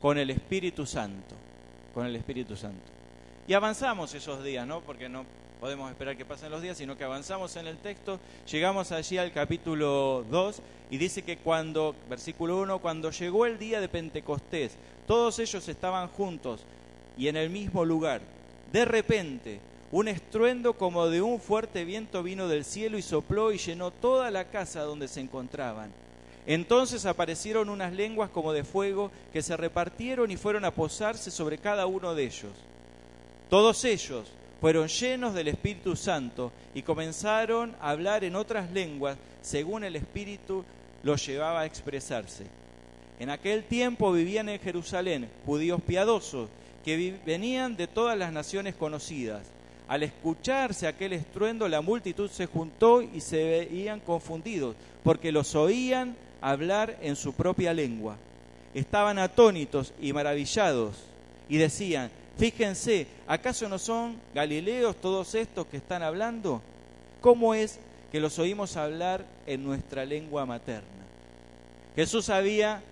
con 0.00 0.18
el 0.18 0.30
Espíritu 0.30 0.86
Santo, 0.86 1.34
con 1.92 2.06
el 2.06 2.16
Espíritu 2.16 2.56
Santo. 2.56 2.92
Y 3.46 3.54
avanzamos 3.54 4.14
esos 4.14 4.42
días, 4.42 4.66
¿no? 4.66 4.80
Porque 4.80 5.08
no 5.08 5.24
podemos 5.60 5.90
esperar 5.90 6.16
que 6.16 6.24
pasen 6.24 6.50
los 6.50 6.60
días, 6.60 6.76
sino 6.76 6.96
que 6.96 7.04
avanzamos 7.04 7.56
en 7.56 7.66
el 7.66 7.78
texto, 7.78 8.20
llegamos 8.50 8.92
allí 8.92 9.16
al 9.16 9.32
capítulo 9.32 10.24
2 10.30 10.60
y 10.90 10.98
dice 10.98 11.22
que 11.22 11.38
cuando, 11.38 11.94
versículo 12.08 12.58
1, 12.58 12.80
cuando 12.80 13.10
llegó 13.10 13.46
el 13.46 13.58
día 13.58 13.80
de 13.80 13.88
Pentecostés, 13.88 14.76
todos 15.06 15.38
ellos 15.38 15.66
estaban 15.68 16.08
juntos 16.08 16.64
y 17.16 17.28
en 17.28 17.36
el 17.36 17.50
mismo 17.50 17.84
lugar. 17.84 18.20
De 18.72 18.84
repente, 18.84 19.60
un 19.94 20.08
estruendo 20.08 20.72
como 20.72 21.08
de 21.08 21.22
un 21.22 21.38
fuerte 21.38 21.84
viento 21.84 22.24
vino 22.24 22.48
del 22.48 22.64
cielo 22.64 22.98
y 22.98 23.02
sopló 23.02 23.52
y 23.52 23.58
llenó 23.58 23.92
toda 23.92 24.28
la 24.32 24.46
casa 24.46 24.80
donde 24.80 25.06
se 25.06 25.20
encontraban. 25.20 25.92
Entonces 26.46 27.06
aparecieron 27.06 27.68
unas 27.68 27.92
lenguas 27.92 28.28
como 28.30 28.52
de 28.52 28.64
fuego 28.64 29.12
que 29.32 29.40
se 29.40 29.56
repartieron 29.56 30.32
y 30.32 30.36
fueron 30.36 30.64
a 30.64 30.72
posarse 30.72 31.30
sobre 31.30 31.58
cada 31.58 31.86
uno 31.86 32.12
de 32.16 32.24
ellos. 32.24 32.50
Todos 33.48 33.84
ellos 33.84 34.26
fueron 34.60 34.88
llenos 34.88 35.32
del 35.32 35.46
Espíritu 35.46 35.94
Santo 35.94 36.50
y 36.74 36.82
comenzaron 36.82 37.76
a 37.80 37.90
hablar 37.90 38.24
en 38.24 38.34
otras 38.34 38.72
lenguas 38.72 39.16
según 39.42 39.84
el 39.84 39.94
Espíritu 39.94 40.64
los 41.04 41.24
llevaba 41.24 41.60
a 41.60 41.66
expresarse. 41.66 42.46
En 43.20 43.30
aquel 43.30 43.62
tiempo 43.62 44.10
vivían 44.10 44.48
en 44.48 44.58
Jerusalén 44.58 45.30
judíos 45.46 45.80
piadosos 45.86 46.48
que 46.84 47.16
venían 47.24 47.76
de 47.76 47.86
todas 47.86 48.18
las 48.18 48.32
naciones 48.32 48.74
conocidas. 48.74 49.53
Al 49.86 50.02
escucharse 50.02 50.86
aquel 50.86 51.12
estruendo, 51.12 51.68
la 51.68 51.82
multitud 51.82 52.30
se 52.30 52.46
juntó 52.46 53.02
y 53.02 53.20
se 53.20 53.44
veían 53.44 54.00
confundidos, 54.00 54.76
porque 55.02 55.30
los 55.30 55.54
oían 55.54 56.16
hablar 56.40 56.96
en 57.02 57.16
su 57.16 57.34
propia 57.34 57.74
lengua. 57.74 58.16
Estaban 58.72 59.18
atónitos 59.18 59.92
y 60.00 60.12
maravillados, 60.12 60.96
y 61.48 61.58
decían, 61.58 62.10
fíjense, 62.38 63.06
¿acaso 63.26 63.68
no 63.68 63.78
son 63.78 64.16
galileos 64.34 64.96
todos 64.96 65.34
estos 65.34 65.66
que 65.66 65.76
están 65.76 66.02
hablando? 66.02 66.62
¿Cómo 67.20 67.54
es 67.54 67.78
que 68.10 68.20
los 68.20 68.38
oímos 68.38 68.76
hablar 68.76 69.26
en 69.46 69.62
nuestra 69.64 70.04
lengua 70.06 70.46
materna? 70.46 70.88
Jesús 71.94 72.30
había 72.30 72.82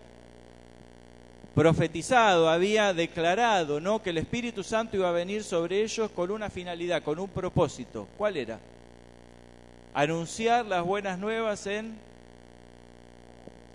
profetizado, 1.54 2.48
había 2.48 2.94
declarado, 2.94 3.80
¿no? 3.80 4.02
Que 4.02 4.10
el 4.10 4.18
Espíritu 4.18 4.62
Santo 4.62 4.96
iba 4.96 5.08
a 5.08 5.12
venir 5.12 5.44
sobre 5.44 5.82
ellos 5.82 6.10
con 6.10 6.30
una 6.30 6.48
finalidad, 6.48 7.02
con 7.02 7.18
un 7.18 7.28
propósito. 7.28 8.08
¿Cuál 8.16 8.36
era? 8.36 8.58
Anunciar 9.94 10.64
las 10.64 10.84
buenas 10.84 11.18
nuevas 11.18 11.66
en, 11.66 11.94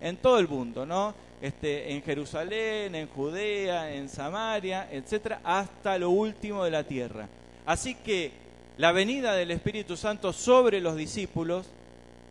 en 0.02 0.18
todo 0.18 0.40
el 0.40 0.48
mundo, 0.48 0.86
¿no? 0.86 1.14
Este, 1.40 1.94
en 1.94 2.02
Jerusalén, 2.02 2.96
en 2.96 3.08
Judea, 3.10 3.94
en 3.94 4.10
Samaria, 4.10 4.88
etcétera, 4.92 5.40
hasta 5.44 6.00
lo 6.00 6.10
último 6.10 6.64
de 6.64 6.72
la 6.72 6.84
tierra. 6.84 7.30
Así 7.64 7.94
que 7.94 8.32
la 8.78 8.92
venida 8.92 9.36
del 9.36 9.52
Espíritu 9.52 9.96
Santo 9.96 10.34
sobre 10.34 10.82
los 10.82 10.96
discípulos 10.96 11.68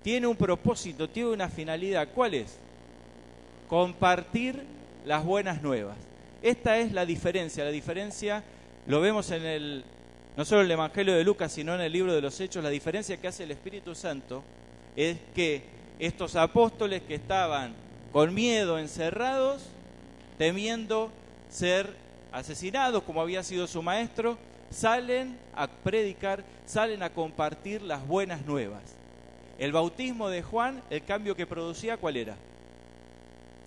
tiene 0.03 0.26
un 0.26 0.37
propósito, 0.37 1.09
tiene 1.09 1.31
una 1.31 1.49
finalidad. 1.49 2.09
¿Cuál 2.12 2.35
es? 2.35 2.59
Compartir 3.69 4.75
las 5.06 5.25
buenas 5.25 5.62
nuevas. 5.62 5.96
Esta 6.42 6.78
es 6.78 6.92
la 6.92 7.06
diferencia. 7.06 7.64
La 7.64 7.70
diferencia 7.70 8.42
lo 8.86 9.00
vemos 9.00 9.30
en 9.30 9.46
el, 9.46 9.84
no 10.36 10.44
solo 10.44 10.60
en 10.60 10.66
el 10.66 10.72
Evangelio 10.72 11.14
de 11.14 11.25
Lucas, 11.25 11.52
sino 11.52 11.75
en 11.75 11.80
el 11.80 11.92
libro 11.92 12.12
de 12.12 12.20
los 12.20 12.38
Hechos. 12.40 12.62
La 12.62 12.70
diferencia 12.70 13.16
que 13.16 13.28
hace 13.28 13.44
el 13.44 13.52
Espíritu 13.52 13.94
Santo 13.94 14.42
es 14.96 15.16
que 15.34 15.62
estos 15.98 16.36
apóstoles 16.36 17.02
que 17.02 17.14
estaban 17.14 17.75
con 18.12 18.34
miedo 18.34 18.78
encerrados, 18.78 19.62
temiendo 20.38 21.10
ser 21.48 21.94
asesinados 22.32 23.02
como 23.04 23.20
había 23.20 23.42
sido 23.42 23.66
su 23.66 23.82
maestro, 23.82 24.36
salen 24.70 25.38
a 25.54 25.68
predicar, 25.68 26.44
salen 26.66 27.02
a 27.04 27.10
compartir 27.10 27.80
las 27.80 28.04
buenas 28.06 28.44
nuevas. 28.44 28.82
El 29.58 29.72
bautismo 29.72 30.28
de 30.28 30.42
Juan, 30.42 30.82
el 30.90 31.04
cambio 31.04 31.36
que 31.36 31.46
producía, 31.46 31.96
¿cuál 31.96 32.16
era? 32.16 32.36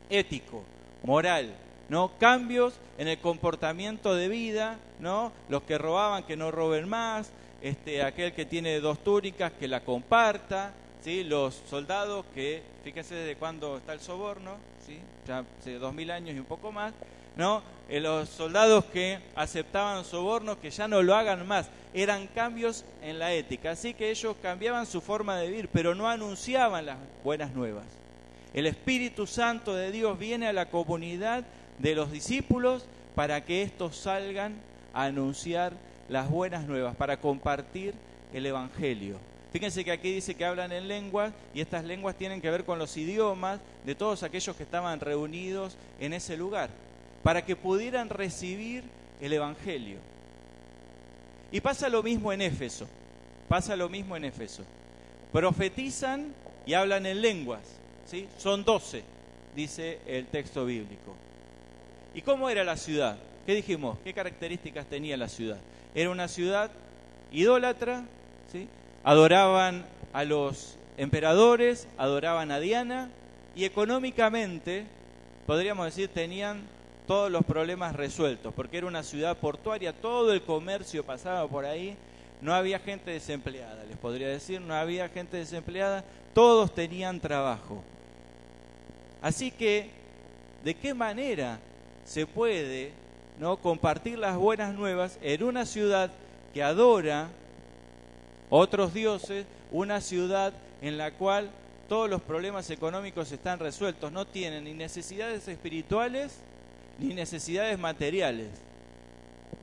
Ético, 0.09 0.63
moral, 1.03 1.53
¿no? 1.89 2.11
Cambios 2.19 2.73
en 2.97 3.07
el 3.07 3.19
comportamiento 3.19 4.15
de 4.15 4.27
vida, 4.27 4.77
¿no? 4.99 5.31
Los 5.49 5.63
que 5.63 5.77
robaban 5.77 6.23
que 6.23 6.37
no 6.37 6.51
roben 6.51 6.87
más, 6.87 7.31
este, 7.61 8.03
aquel 8.03 8.33
que 8.33 8.45
tiene 8.45 8.79
dos 8.79 9.03
túnicas 9.03 9.51
que 9.53 9.67
la 9.67 9.81
comparta, 9.81 10.73
¿sí? 11.03 11.23
Los 11.23 11.61
soldados 11.69 12.25
que, 12.33 12.63
fíjense 12.83 13.15
desde 13.15 13.35
cuándo 13.35 13.77
está 13.77 13.93
el 13.93 13.99
soborno, 13.99 14.57
¿sí? 14.85 14.99
Ya 15.27 15.43
hace 15.59 15.79
dos 15.79 15.93
mil 15.93 16.11
años 16.11 16.35
y 16.35 16.39
un 16.39 16.45
poco 16.45 16.71
más, 16.71 16.93
¿no? 17.35 17.61
Eh, 17.89 17.99
los 17.99 18.29
soldados 18.29 18.85
que 18.85 19.19
aceptaban 19.35 20.05
sobornos 20.05 20.57
que 20.57 20.69
ya 20.69 20.87
no 20.87 21.01
lo 21.01 21.15
hagan 21.15 21.47
más, 21.47 21.69
eran 21.93 22.27
cambios 22.27 22.85
en 23.01 23.17
la 23.17 23.33
ética, 23.33 23.71
así 23.71 23.93
que 23.93 24.11
ellos 24.11 24.35
cambiaban 24.41 24.85
su 24.85 25.01
forma 25.01 25.37
de 25.37 25.47
vivir, 25.47 25.69
pero 25.73 25.95
no 25.95 26.07
anunciaban 26.07 26.85
las 26.85 26.97
buenas 27.23 27.51
nuevas. 27.51 27.85
El 28.53 28.65
Espíritu 28.65 29.27
Santo 29.27 29.75
de 29.75 29.91
Dios 29.91 30.17
viene 30.17 30.47
a 30.47 30.53
la 30.53 30.69
comunidad 30.69 31.45
de 31.77 31.95
los 31.95 32.11
discípulos 32.11 32.85
para 33.15 33.45
que 33.45 33.61
estos 33.61 33.95
salgan 33.95 34.55
a 34.93 35.03
anunciar 35.03 35.73
las 36.09 36.29
buenas 36.29 36.65
nuevas, 36.67 36.95
para 36.95 37.19
compartir 37.19 37.93
el 38.33 38.45
Evangelio. 38.45 39.17
Fíjense 39.51 39.83
que 39.83 39.91
aquí 39.91 40.11
dice 40.13 40.35
que 40.35 40.45
hablan 40.45 40.71
en 40.71 40.87
lenguas 40.87 41.33
y 41.53 41.61
estas 41.61 41.83
lenguas 41.83 42.15
tienen 42.15 42.41
que 42.41 42.51
ver 42.51 42.65
con 42.65 42.77
los 42.79 42.95
idiomas 42.97 43.59
de 43.85 43.95
todos 43.95 44.23
aquellos 44.23 44.55
que 44.55 44.63
estaban 44.63 44.99
reunidos 44.99 45.75
en 45.99 46.13
ese 46.13 46.37
lugar, 46.37 46.69
para 47.23 47.45
que 47.45 47.55
pudieran 47.55 48.09
recibir 48.09 48.83
el 49.21 49.33
Evangelio. 49.33 49.97
Y 51.51 51.61
pasa 51.61 51.89
lo 51.89 52.03
mismo 52.03 52.31
en 52.31 52.41
Éfeso, 52.41 52.87
pasa 53.47 53.75
lo 53.75 53.89
mismo 53.89 54.15
en 54.15 54.25
Éfeso. 54.25 54.63
Profetizan 55.31 56.33
y 56.65 56.73
hablan 56.73 57.05
en 57.07 57.21
lenguas, 57.21 57.61
Son 58.37 58.63
doce, 58.63 59.03
dice 59.55 59.99
el 60.05 60.27
texto 60.27 60.65
bíblico. 60.65 61.15
¿Y 62.13 62.21
cómo 62.21 62.49
era 62.49 62.63
la 62.63 62.75
ciudad? 62.75 63.17
¿Qué 63.45 63.53
dijimos? 63.53 63.97
¿Qué 64.03 64.13
características 64.13 64.85
tenía 64.87 65.15
la 65.17 65.27
ciudad? 65.27 65.59
Era 65.93 66.09
una 66.09 66.27
ciudad 66.27 66.71
idólatra, 67.31 68.05
¿sí? 68.51 68.67
adoraban 69.03 69.85
a 70.13 70.23
los 70.23 70.77
emperadores, 70.97 71.87
adoraban 71.97 72.51
a 72.51 72.59
Diana 72.59 73.09
y 73.55 73.65
económicamente, 73.65 74.85
podríamos 75.45 75.85
decir, 75.85 76.09
tenían 76.09 76.61
todos 77.07 77.31
los 77.31 77.43
problemas 77.43 77.95
resueltos, 77.95 78.53
porque 78.53 78.77
era 78.77 78.87
una 78.87 79.03
ciudad 79.03 79.37
portuaria, 79.37 79.93
todo 79.93 80.33
el 80.33 80.41
comercio 80.43 81.03
pasaba 81.03 81.47
por 81.47 81.65
ahí, 81.65 81.95
no 82.41 82.53
había 82.53 82.79
gente 82.79 83.11
desempleada, 83.11 83.83
les 83.85 83.97
podría 83.97 84.27
decir, 84.27 84.61
no 84.61 84.73
había 84.75 85.09
gente 85.09 85.37
desempleada, 85.37 86.03
todos 86.33 86.73
tenían 86.73 87.19
trabajo. 87.19 87.83
Así 89.21 89.51
que, 89.51 89.89
¿de 90.63 90.73
qué 90.75 90.93
manera 90.93 91.59
se 92.05 92.25
puede 92.25 92.91
¿no? 93.39 93.57
compartir 93.57 94.17
las 94.17 94.37
buenas 94.37 94.73
nuevas 94.73 95.19
en 95.21 95.43
una 95.43 95.65
ciudad 95.65 96.11
que 96.53 96.63
adora 96.63 97.29
otros 98.49 98.93
dioses, 98.93 99.45
una 99.71 100.01
ciudad 100.01 100.53
en 100.81 100.97
la 100.97 101.11
cual 101.11 101.51
todos 101.87 102.09
los 102.09 102.21
problemas 102.21 102.69
económicos 102.69 103.31
están 103.31 103.59
resueltos, 103.59 104.11
no 104.11 104.25
tienen 104.25 104.63
ni 104.63 104.73
necesidades 104.73 105.47
espirituales 105.47 106.37
ni 106.99 107.13
necesidades 107.13 107.77
materiales. 107.79 108.49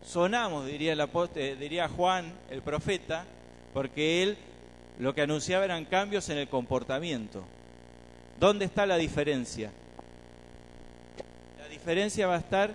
Sonamos, 0.04 0.66
diría, 0.66 0.92
el 0.92 1.08
eh, 1.34 1.56
diría 1.58 1.88
Juan, 1.88 2.32
el 2.50 2.62
profeta, 2.62 3.24
porque 3.74 4.22
él 4.22 4.36
lo 4.98 5.14
que 5.14 5.22
anunciaba 5.22 5.64
eran 5.64 5.84
cambios 5.84 6.28
en 6.28 6.38
el 6.38 6.48
comportamiento. 6.48 7.44
¿Dónde 8.38 8.66
está 8.66 8.84
la 8.84 8.96
diferencia? 8.96 9.70
La 11.58 11.68
diferencia 11.68 12.26
va 12.26 12.34
a 12.34 12.38
estar 12.38 12.74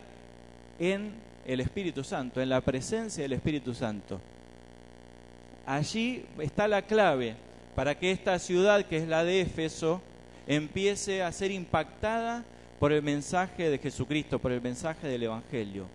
en 0.80 1.14
el 1.46 1.60
Espíritu 1.60 2.04
Santo, 2.04 2.42
en 2.42 2.50
la 2.50 2.62
presencia 2.62 3.24
del 3.24 3.34
Espíritu 3.34 3.74
Santo. 3.74 4.20
Allí 5.66 6.26
está 6.40 6.68
la 6.68 6.82
clave 6.82 7.36
para 7.76 7.98
que 7.98 8.12
esta 8.12 8.40
ciudad, 8.40 8.86
que 8.86 8.98
es 8.98 9.08
la 9.08 9.24
de 9.24 9.42
Éfeso, 9.42 10.02
empiece 10.48 11.22
a 11.22 11.32
ser 11.32 11.52
impactada 11.52 12.44
por 12.80 12.92
el 12.92 13.04
mensaje 13.04 13.70
de 13.70 13.78
Jesucristo, 13.78 14.40
por 14.40 14.52
el 14.52 14.62
mensaje 14.62 15.08
del 15.08 15.24
Evangelio. 15.24 15.86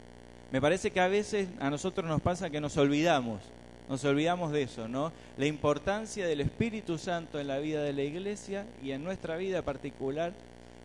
Me 0.52 0.61
parece 0.61 0.92
que 0.92 1.00
a 1.00 1.08
veces 1.08 1.49
a 1.58 1.68
nosotros 1.68 2.08
nos 2.08 2.23
pasa 2.23 2.50
que 2.50 2.61
nos 2.61 2.76
olvidamos, 2.76 3.40
nos 3.88 4.05
olvidamos 4.05 4.52
de 4.52 4.62
eso, 4.62 4.88
¿no? 4.88 5.12
La 5.37 5.47
importancia 5.47 6.26
del 6.26 6.40
Espíritu 6.40 6.99
Santo 6.99 7.38
en 7.38 7.47
la 7.47 7.59
vida 7.59 7.83
de 7.83 7.93
la 7.93 8.02
iglesia 8.02 8.66
y 8.83 8.90
en 8.93 9.05
nuestra 9.05 9.37
vida 9.37 9.62
particular 9.62 10.33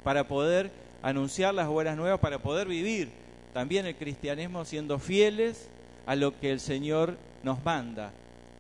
para 0.04 0.28
poder 0.28 0.72
anunciar 1.02 1.54
las 1.54 1.68
buenas 1.68 1.98
nuevas, 1.98 2.20
para 2.20 2.40
poder 2.40 2.68
vivir 2.68 3.10
también 3.54 3.86
el 3.86 3.96
cristianismo 3.96 4.66
siendo 4.66 5.00
fieles 5.00 5.68
a 6.06 6.16
lo 6.16 6.40
que 6.40 6.52
el 6.52 6.60
Señor 6.60 7.18
nos 7.44 7.64
manda, 7.64 8.12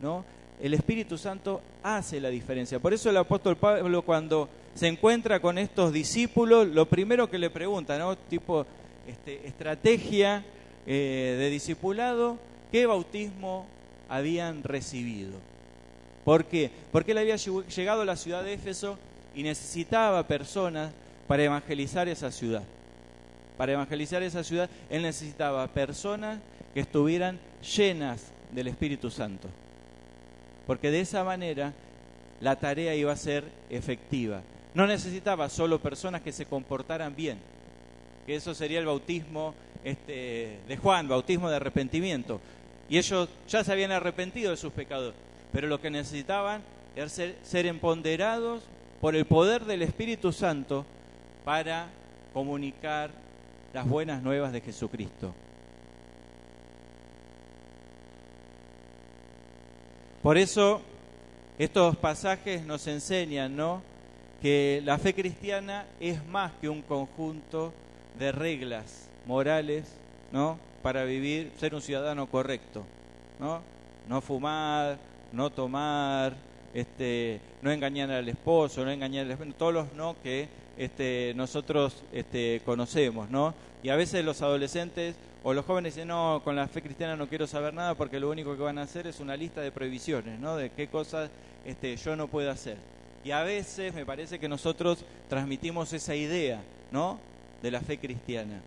¿no? 0.01 0.25
El 0.61 0.73
Espíritu 0.73 1.17
Santo 1.17 1.61
hace 1.81 2.19
la 2.19 2.29
diferencia. 2.29 2.79
Por 2.79 2.93
eso 2.93 3.09
el 3.09 3.17
apóstol 3.17 3.57
Pablo 3.57 4.01
cuando 4.03 4.47
se 4.75 4.87
encuentra 4.87 5.39
con 5.39 5.57
estos 5.57 5.91
discípulos, 5.91 6.67
lo 6.67 6.85
primero 6.85 7.29
que 7.29 7.39
le 7.39 7.49
pregunta, 7.49 7.97
¿no? 7.97 8.17
Tipo 8.17 8.65
este, 9.07 9.47
estrategia 9.47 10.43
eh, 10.85 11.35
de 11.37 11.49
discipulado, 11.49 12.37
¿qué 12.71 12.85
bautismo 12.85 13.65
habían 14.11 14.63
recibido? 14.63 15.31
¿Por 16.23 16.45
qué? 16.45 16.69
Porque 16.91 17.13
él 17.13 17.17
había 17.17 17.35
llegado 17.35 18.01
a 18.01 18.05
la 18.05 18.15
ciudad 18.15 18.43
de 18.43 18.53
Éfeso 18.53 18.99
y 19.33 19.43
necesitaba 19.43 20.27
personas 20.27 20.91
para 21.27 21.43
evangelizar 21.43 22.07
esa 22.07 22.31
ciudad. 22.31 22.63
Para 23.57 23.73
evangelizar 23.73 24.21
esa 24.21 24.43
ciudad, 24.43 24.69
él 24.89 25.01
necesitaba 25.01 25.65
personas 25.67 26.39
que 26.73 26.81
estuvieran 26.81 27.39
llenas 27.75 28.31
del 28.51 28.67
Espíritu 28.67 29.09
Santo 29.09 29.49
porque 30.71 30.91
de 30.91 31.01
esa 31.01 31.23
manera 31.23 31.73
la 32.39 32.57
tarea 32.57 32.95
iba 32.95 33.11
a 33.11 33.17
ser 33.17 33.43
efectiva. 33.69 34.41
No 34.73 34.87
necesitaba 34.87 35.49
solo 35.49 35.81
personas 35.81 36.21
que 36.21 36.31
se 36.31 36.45
comportaran 36.45 37.13
bien, 37.15 37.39
que 38.25 38.35
eso 38.35 38.53
sería 38.53 38.79
el 38.79 38.85
bautismo 38.85 39.53
este, 39.83 40.59
de 40.67 40.77
Juan, 40.77 41.07
bautismo 41.07 41.49
de 41.49 41.57
arrepentimiento. 41.57 42.39
Y 42.91 42.97
ellos 42.97 43.29
ya 43.47 43.63
se 43.63 43.71
habían 43.71 43.91
arrepentido 43.91 44.51
de 44.51 44.57
sus 44.57 44.71
pecados, 44.73 45.15
pero 45.51 45.67
lo 45.67 45.81
que 45.81 45.89
necesitaban 45.89 46.61
era 46.95 47.09
ser, 47.09 47.37
ser 47.41 47.65
empoderados 47.65 48.61
por 48.99 49.15
el 49.15 49.25
poder 49.25 49.65
del 49.65 49.81
Espíritu 49.81 50.31
Santo 50.31 50.85
para 51.43 51.87
comunicar 52.33 53.09
las 53.73 53.87
buenas 53.87 54.21
nuevas 54.21 54.51
de 54.51 54.61
Jesucristo. 54.61 55.33
Por 60.21 60.37
eso 60.37 60.81
estos 61.57 61.95
pasajes 61.95 62.63
nos 62.65 62.85
enseñan, 62.87 63.55
¿no? 63.55 63.81
que 64.41 64.81
la 64.83 64.97
fe 64.97 65.13
cristiana 65.13 65.85
es 65.99 66.25
más 66.25 66.51
que 66.59 66.67
un 66.67 66.81
conjunto 66.81 67.71
de 68.17 68.31
reglas 68.31 69.07
morales, 69.27 69.85
¿no? 70.31 70.57
Para 70.81 71.03
vivir, 71.03 71.51
ser 71.57 71.75
un 71.75 71.81
ciudadano 71.81 72.27
correcto, 72.27 72.85
¿no? 73.39 73.61
No 74.07 74.21
fumar, 74.21 74.97
no 75.31 75.49
tomar, 75.49 76.35
este, 76.73 77.39
no 77.61 77.71
engañar 77.71 78.11
al 78.11 78.27
esposo, 78.27 78.83
no 78.83 78.91
engañar 78.91 79.25
al 79.25 79.31
esposo, 79.31 79.51
todos 79.57 79.73
los 79.73 79.93
no 79.93 80.15
que 80.21 80.47
este, 80.77 81.33
nosotros 81.35 82.03
este, 82.11 82.61
conocemos, 82.65 83.29
¿no? 83.29 83.53
Y 83.83 83.89
a 83.89 83.95
veces 83.95 84.23
los 84.23 84.41
adolescentes 84.41 85.15
o 85.43 85.53
los 85.53 85.65
jóvenes 85.65 85.95
dicen, 85.95 86.07
no, 86.07 86.41
con 86.43 86.55
la 86.55 86.67
fe 86.67 86.81
cristiana 86.81 87.15
no 87.15 87.27
quiero 87.27 87.47
saber 87.47 87.73
nada 87.73 87.95
porque 87.95 88.19
lo 88.19 88.29
único 88.29 88.55
que 88.55 88.61
van 88.61 88.77
a 88.77 88.83
hacer 88.83 89.07
es 89.07 89.19
una 89.19 89.35
lista 89.35 89.61
de 89.61 89.71
prohibiciones, 89.71 90.39
¿no? 90.39 90.55
De 90.55 90.69
qué 90.69 90.87
cosas 90.87 91.29
este, 91.65 91.95
yo 91.97 92.15
no 92.15 92.27
puedo 92.27 92.51
hacer. 92.51 92.77
Y 93.23 93.31
a 93.31 93.43
veces 93.43 93.93
me 93.93 94.05
parece 94.05 94.39
que 94.39 94.49
nosotros 94.49 95.03
transmitimos 95.29 95.93
esa 95.93 96.15
idea, 96.15 96.61
¿no? 96.91 97.19
De 97.61 97.71
la 97.71 97.81
fe 97.81 97.97
cristiana. 97.97 98.61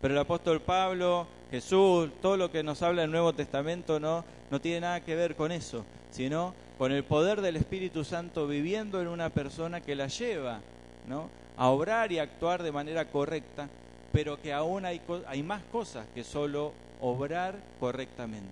Pero 0.00 0.14
el 0.14 0.20
apóstol 0.20 0.60
Pablo, 0.60 1.26
Jesús, 1.50 2.10
todo 2.22 2.36
lo 2.36 2.50
que 2.50 2.62
nos 2.62 2.82
habla 2.82 3.04
el 3.04 3.10
Nuevo 3.10 3.32
Testamento, 3.32 3.98
¿no? 3.98 4.24
No 4.50 4.60
tiene 4.60 4.80
nada 4.80 5.00
que 5.00 5.14
ver 5.14 5.34
con 5.34 5.52
eso, 5.52 5.84
sino 6.10 6.54
con 6.78 6.92
el 6.92 7.04
poder 7.04 7.40
del 7.40 7.56
Espíritu 7.56 8.04
Santo 8.04 8.46
viviendo 8.46 9.00
en 9.00 9.08
una 9.08 9.30
persona 9.30 9.80
que 9.80 9.96
la 9.96 10.06
lleva, 10.06 10.60
¿no? 11.08 11.28
A 11.56 11.68
obrar 11.68 12.12
y 12.12 12.18
actuar 12.18 12.62
de 12.62 12.72
manera 12.72 13.06
correcta 13.06 13.68
pero 14.12 14.40
que 14.40 14.52
aún 14.52 14.84
hay, 14.84 15.00
hay 15.26 15.42
más 15.42 15.62
cosas 15.70 16.06
que 16.14 16.24
solo 16.24 16.72
obrar 17.00 17.56
correctamente, 17.78 18.48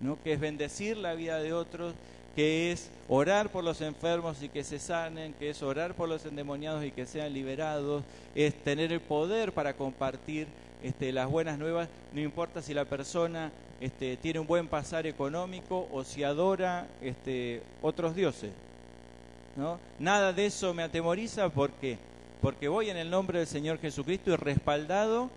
¿no? 0.00 0.18
que 0.22 0.32
es 0.32 0.40
bendecir 0.40 0.96
la 0.96 1.14
vida 1.14 1.38
de 1.38 1.52
otros, 1.52 1.94
que 2.34 2.72
es 2.72 2.90
orar 3.08 3.50
por 3.50 3.64
los 3.64 3.80
enfermos 3.80 4.42
y 4.42 4.48
que 4.48 4.64
se 4.64 4.78
sanen, 4.78 5.34
que 5.34 5.50
es 5.50 5.62
orar 5.62 5.94
por 5.94 6.08
los 6.08 6.24
endemoniados 6.24 6.84
y 6.84 6.90
que 6.90 7.06
sean 7.06 7.32
liberados, 7.32 8.02
es 8.34 8.54
tener 8.54 8.92
el 8.92 9.00
poder 9.00 9.52
para 9.52 9.74
compartir 9.74 10.46
este, 10.82 11.12
las 11.12 11.30
buenas 11.30 11.58
nuevas, 11.58 11.88
no 12.12 12.20
importa 12.20 12.60
si 12.60 12.74
la 12.74 12.84
persona 12.84 13.52
este, 13.80 14.16
tiene 14.16 14.40
un 14.40 14.46
buen 14.46 14.68
pasar 14.68 15.06
económico 15.06 15.88
o 15.92 16.04
si 16.04 16.22
adora 16.22 16.86
este, 17.00 17.62
otros 17.80 18.14
dioses. 18.14 18.52
¿no? 19.56 19.78
Nada 19.98 20.32
de 20.32 20.46
eso 20.46 20.74
me 20.74 20.82
atemoriza 20.82 21.48
porque 21.48 21.98
porque 22.44 22.68
voy 22.68 22.90
en 22.90 22.98
el 22.98 23.08
nombre 23.08 23.38
del 23.38 23.48
Señor 23.48 23.78
Jesucristo 23.78 24.30
y 24.30 24.36
respaldado 24.36 25.30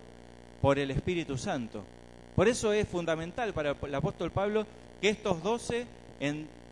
por 0.61 0.77
el 0.77 0.91
Espíritu 0.91 1.37
Santo. 1.37 1.85
Por 2.35 2.49
eso 2.49 2.73
es 2.73 2.85
fundamental 2.85 3.53
para 3.53 3.77
el 3.81 3.95
apóstol 3.95 4.29
Pablo 4.29 4.67
que 4.99 5.07
estos 5.07 5.41
doce 5.41 5.87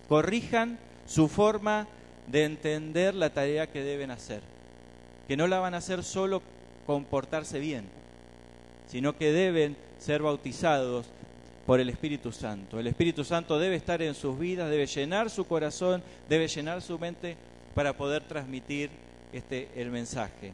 corrijan 0.07 0.77
su 1.05 1.27
forma 1.27 1.87
de 2.27 2.45
entender 2.45 3.15
la 3.15 3.29
tarea 3.31 3.67
que 3.67 3.83
deben 3.83 4.11
hacer. 4.11 4.41
Que 5.27 5.37
no 5.37 5.47
la 5.47 5.59
van 5.59 5.73
a 5.73 5.77
hacer 5.77 6.03
solo 6.03 6.41
comportarse 6.85 7.59
bien, 7.59 7.85
sino 8.87 9.17
que 9.17 9.31
deben 9.31 9.75
ser 9.97 10.21
bautizados 10.21 11.07
por 11.65 11.79
el 11.79 11.89
Espíritu 11.89 12.31
Santo. 12.31 12.79
El 12.79 12.87
Espíritu 12.87 13.23
Santo 13.23 13.57
debe 13.57 13.75
estar 13.75 14.01
en 14.01 14.13
sus 14.13 14.37
vidas, 14.37 14.69
debe 14.69 14.85
llenar 14.85 15.29
su 15.29 15.45
corazón, 15.45 16.03
debe 16.29 16.47
llenar 16.47 16.81
su 16.81 16.99
mente 16.99 17.37
para 17.73 17.93
poder 17.93 18.23
transmitir 18.23 18.91
este, 19.33 19.69
el 19.75 19.89
mensaje. 19.89 20.53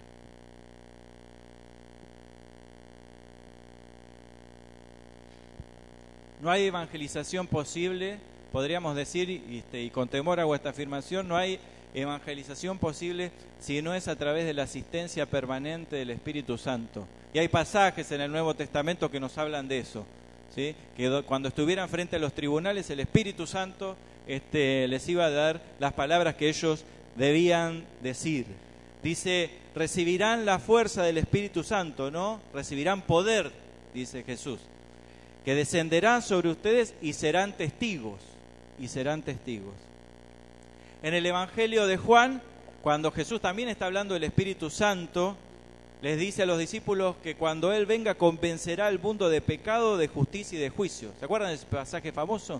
No 6.41 6.49
hay 6.49 6.65
evangelización 6.65 7.45
posible, 7.45 8.17
podríamos 8.51 8.95
decir, 8.95 9.29
y, 9.29 9.59
este, 9.59 9.81
y 9.81 9.89
con 9.89 10.07
temor 10.07 10.39
hago 10.39 10.55
esta 10.55 10.69
afirmación, 10.69 11.27
no 11.27 11.37
hay 11.37 11.59
evangelización 11.93 12.77
posible 12.77 13.31
si 13.59 13.81
no 13.81 13.93
es 13.93 14.07
a 14.07 14.15
través 14.15 14.45
de 14.45 14.53
la 14.53 14.63
asistencia 14.63 15.25
permanente 15.25 15.97
del 15.97 16.11
Espíritu 16.11 16.57
Santo. 16.57 17.07
Y 17.33 17.39
hay 17.39 17.47
pasajes 17.47 18.11
en 18.11 18.21
el 18.21 18.31
Nuevo 18.31 18.53
Testamento 18.53 19.09
que 19.09 19.19
nos 19.19 19.37
hablan 19.37 19.67
de 19.67 19.79
eso. 19.79 20.05
Que 20.55 20.75
cuando 21.25 21.47
estuvieran 21.47 21.87
frente 21.87 22.17
a 22.17 22.19
los 22.19 22.33
tribunales, 22.33 22.89
el 22.89 22.99
Espíritu 22.99 23.47
Santo 23.47 23.95
este, 24.27 24.87
les 24.87 25.07
iba 25.07 25.25
a 25.25 25.29
dar 25.29 25.61
las 25.79 25.93
palabras 25.93 26.35
que 26.35 26.49
ellos 26.49 26.83
debían 27.15 27.85
decir. 28.01 28.45
Dice, 29.01 29.49
recibirán 29.73 30.45
la 30.45 30.59
fuerza 30.59 31.03
del 31.03 31.17
Espíritu 31.17 31.63
Santo, 31.63 32.11
¿no? 32.11 32.41
Recibirán 32.53 33.01
poder, 33.01 33.51
dice 33.93 34.23
Jesús, 34.23 34.59
que 35.45 35.55
descenderán 35.55 36.21
sobre 36.21 36.49
ustedes 36.49 36.93
y 37.01 37.13
serán 37.13 37.53
testigos, 37.53 38.19
y 38.81 38.87
serán 38.87 39.21
testigos. 39.21 39.75
En 41.03 41.13
el 41.13 41.25
Evangelio 41.25 41.85
de 41.85 41.97
Juan, 41.97 42.41
cuando 42.81 43.11
Jesús 43.11 43.39
también 43.39 43.69
está 43.69 43.85
hablando 43.85 44.15
del 44.15 44.23
Espíritu 44.23 44.69
Santo, 44.69 45.37
les 46.01 46.19
dice 46.19 46.43
a 46.43 46.45
los 46.47 46.57
discípulos 46.57 47.15
que 47.21 47.35
cuando 47.35 47.71
Él 47.71 47.85
venga 47.85 48.15
convencerá 48.15 48.87
al 48.87 48.99
mundo 48.99 49.29
de 49.29 49.39
pecado, 49.39 49.97
de 49.97 50.07
justicia 50.07 50.57
y 50.57 50.61
de 50.61 50.69
juicio. 50.71 51.11
¿Se 51.19 51.25
acuerdan 51.25 51.49
de 51.49 51.55
ese 51.55 51.67
pasaje 51.67 52.11
famoso? 52.11 52.59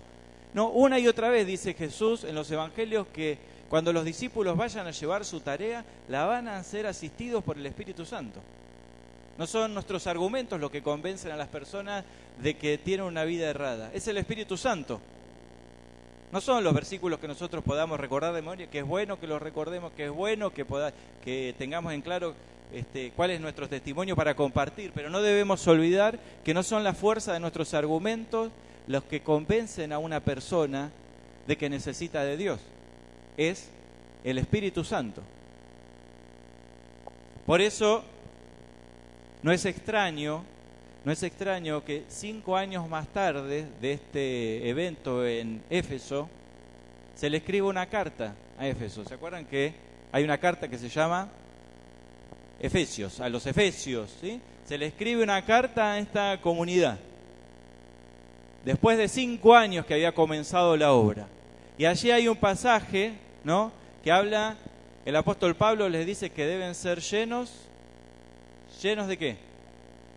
No, 0.54 0.68
una 0.68 0.98
y 1.00 1.08
otra 1.08 1.28
vez 1.28 1.46
dice 1.46 1.74
Jesús 1.74 2.22
en 2.24 2.36
los 2.36 2.50
Evangelios 2.50 3.08
que 3.08 3.38
cuando 3.68 3.92
los 3.92 4.04
discípulos 4.04 4.56
vayan 4.56 4.86
a 4.86 4.92
llevar 4.92 5.24
su 5.24 5.40
tarea, 5.40 5.84
la 6.08 6.26
van 6.26 6.46
a 6.46 6.62
ser 6.62 6.86
asistidos 6.86 7.42
por 7.42 7.56
el 7.56 7.66
Espíritu 7.66 8.04
Santo. 8.04 8.40
No 9.38 9.46
son 9.46 9.74
nuestros 9.74 10.06
argumentos 10.06 10.60
los 10.60 10.70
que 10.70 10.82
convencen 10.82 11.32
a 11.32 11.36
las 11.36 11.48
personas 11.48 12.04
de 12.40 12.54
que 12.54 12.78
tienen 12.78 13.06
una 13.06 13.24
vida 13.24 13.48
errada, 13.48 13.90
es 13.92 14.06
el 14.06 14.18
Espíritu 14.18 14.56
Santo. 14.56 15.00
No 16.32 16.40
son 16.40 16.64
los 16.64 16.72
versículos 16.72 17.20
que 17.20 17.28
nosotros 17.28 17.62
podamos 17.62 18.00
recordar 18.00 18.32
de 18.32 18.40
memoria, 18.40 18.66
que 18.66 18.78
es 18.78 18.86
bueno 18.86 19.20
que 19.20 19.26
los 19.26 19.40
recordemos, 19.40 19.92
que 19.92 20.06
es 20.06 20.10
bueno 20.10 20.50
que, 20.50 21.54
tengamos 21.58 21.92
en 21.92 22.00
claro 22.00 22.34
este, 22.72 23.12
cuál 23.14 23.32
es 23.32 23.40
nuestro 23.40 23.68
testimonio 23.68 24.16
para 24.16 24.34
compartir, 24.34 24.92
pero 24.94 25.10
no 25.10 25.20
debemos 25.20 25.66
olvidar 25.68 26.18
que 26.42 26.54
no 26.54 26.62
son 26.62 26.84
la 26.84 26.94
fuerza 26.94 27.34
de 27.34 27.40
nuestros 27.40 27.74
argumentos 27.74 28.50
los 28.86 29.04
que 29.04 29.20
convencen 29.20 29.92
a 29.92 29.98
una 29.98 30.20
persona 30.20 30.90
de 31.46 31.56
que 31.58 31.68
necesita 31.68 32.24
de 32.24 32.38
Dios 32.38 32.60
es 33.36 33.68
el 34.24 34.38
Espíritu 34.38 34.84
Santo. 34.84 35.22
Por 37.44 37.60
eso 37.60 38.04
no 39.42 39.52
es 39.52 39.66
extraño, 39.66 40.44
no 41.04 41.10
es 41.12 41.22
extraño 41.22 41.84
que 41.84 42.04
cinco 42.08 42.56
años 42.56 42.88
más 42.88 43.08
tarde 43.08 43.66
de 43.80 43.92
este 43.92 44.68
evento 44.68 45.26
en 45.26 45.62
Éfeso 45.68 46.28
se 47.14 47.28
le 47.28 47.38
escriba 47.38 47.68
una 47.68 47.86
carta 47.86 48.34
a 48.56 48.66
Éfeso. 48.66 49.04
¿Se 49.04 49.14
acuerdan 49.14 49.46
que 49.46 49.74
hay 50.12 50.22
una 50.22 50.38
carta 50.38 50.68
que 50.68 50.78
se 50.78 50.88
llama 50.88 51.28
Efesios, 52.60 53.20
a 53.20 53.28
los 53.28 53.46
Efesios? 53.46 54.16
¿sí? 54.20 54.40
Se 54.64 54.78
le 54.78 54.86
escribe 54.86 55.22
una 55.22 55.44
carta 55.44 55.92
a 55.92 55.98
esta 55.98 56.40
comunidad 56.40 56.98
después 58.64 58.96
de 58.96 59.08
cinco 59.08 59.54
años 59.54 59.84
que 59.84 59.94
había 59.94 60.14
comenzado 60.14 60.76
la 60.76 60.92
obra. 60.92 61.26
Y 61.78 61.84
allí 61.84 62.10
hay 62.10 62.28
un 62.28 62.36
pasaje, 62.36 63.14
¿no? 63.44 63.72
Que 64.04 64.12
habla, 64.12 64.56
el 65.04 65.16
apóstol 65.16 65.56
Pablo 65.56 65.88
les 65.88 66.06
dice 66.06 66.30
que 66.30 66.46
deben 66.46 66.74
ser 66.74 67.00
llenos, 67.00 67.52
llenos 68.80 69.08
de 69.08 69.18
qué? 69.18 69.51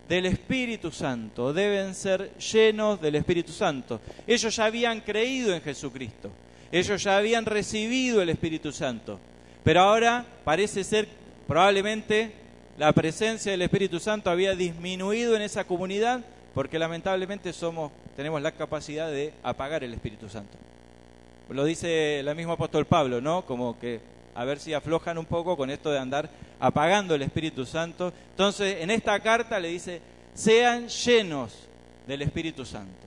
Del 0.07 0.27
Espíritu 0.27 0.91
Santo, 0.91 1.51
deben 1.51 1.95
ser 1.95 2.37
llenos 2.37 3.01
del 3.01 3.15
Espíritu 3.15 3.51
Santo. 3.51 3.99
Ellos 4.27 4.55
ya 4.55 4.65
habían 4.65 5.01
creído 5.01 5.53
en 5.53 5.61
Jesucristo, 5.61 6.31
ellos 6.71 7.01
ya 7.01 7.17
habían 7.17 7.45
recibido 7.45 8.21
el 8.21 8.29
Espíritu 8.29 8.71
Santo, 8.71 9.19
pero 9.63 9.81
ahora 9.81 10.25
parece 10.43 10.83
ser 10.83 11.07
probablemente 11.47 12.33
la 12.77 12.91
presencia 12.91 13.51
del 13.51 13.61
Espíritu 13.61 13.99
Santo 13.99 14.29
había 14.29 14.53
disminuido 14.53 15.35
en 15.35 15.41
esa 15.41 15.63
comunidad 15.63 16.23
porque 16.53 16.79
lamentablemente 16.79 17.51
somos, 17.51 17.91
tenemos 18.15 18.41
la 18.41 18.51
capacidad 18.51 19.11
de 19.11 19.33
apagar 19.43 19.83
el 19.83 19.93
Espíritu 19.93 20.29
Santo. 20.29 20.57
Lo 21.49 21.65
dice 21.65 22.19
el 22.19 22.35
mismo 22.35 22.53
apóstol 22.53 22.85
Pablo, 22.85 23.21
¿no? 23.21 23.45
Como 23.45 23.77
que 23.77 23.99
a 24.33 24.43
ver 24.45 24.59
si 24.59 24.73
aflojan 24.73 25.17
un 25.17 25.25
poco 25.25 25.55
con 25.55 25.69
esto 25.69 25.91
de 25.91 25.99
andar 25.99 26.29
apagando 26.59 27.15
el 27.15 27.21
Espíritu 27.21 27.65
Santo. 27.65 28.13
Entonces, 28.31 28.77
en 28.81 28.91
esta 28.91 29.19
carta 29.19 29.59
le 29.59 29.69
dice, 29.69 30.01
sean 30.33 30.87
llenos 30.87 31.53
del 32.07 32.21
Espíritu 32.21 32.65
Santo. 32.65 33.05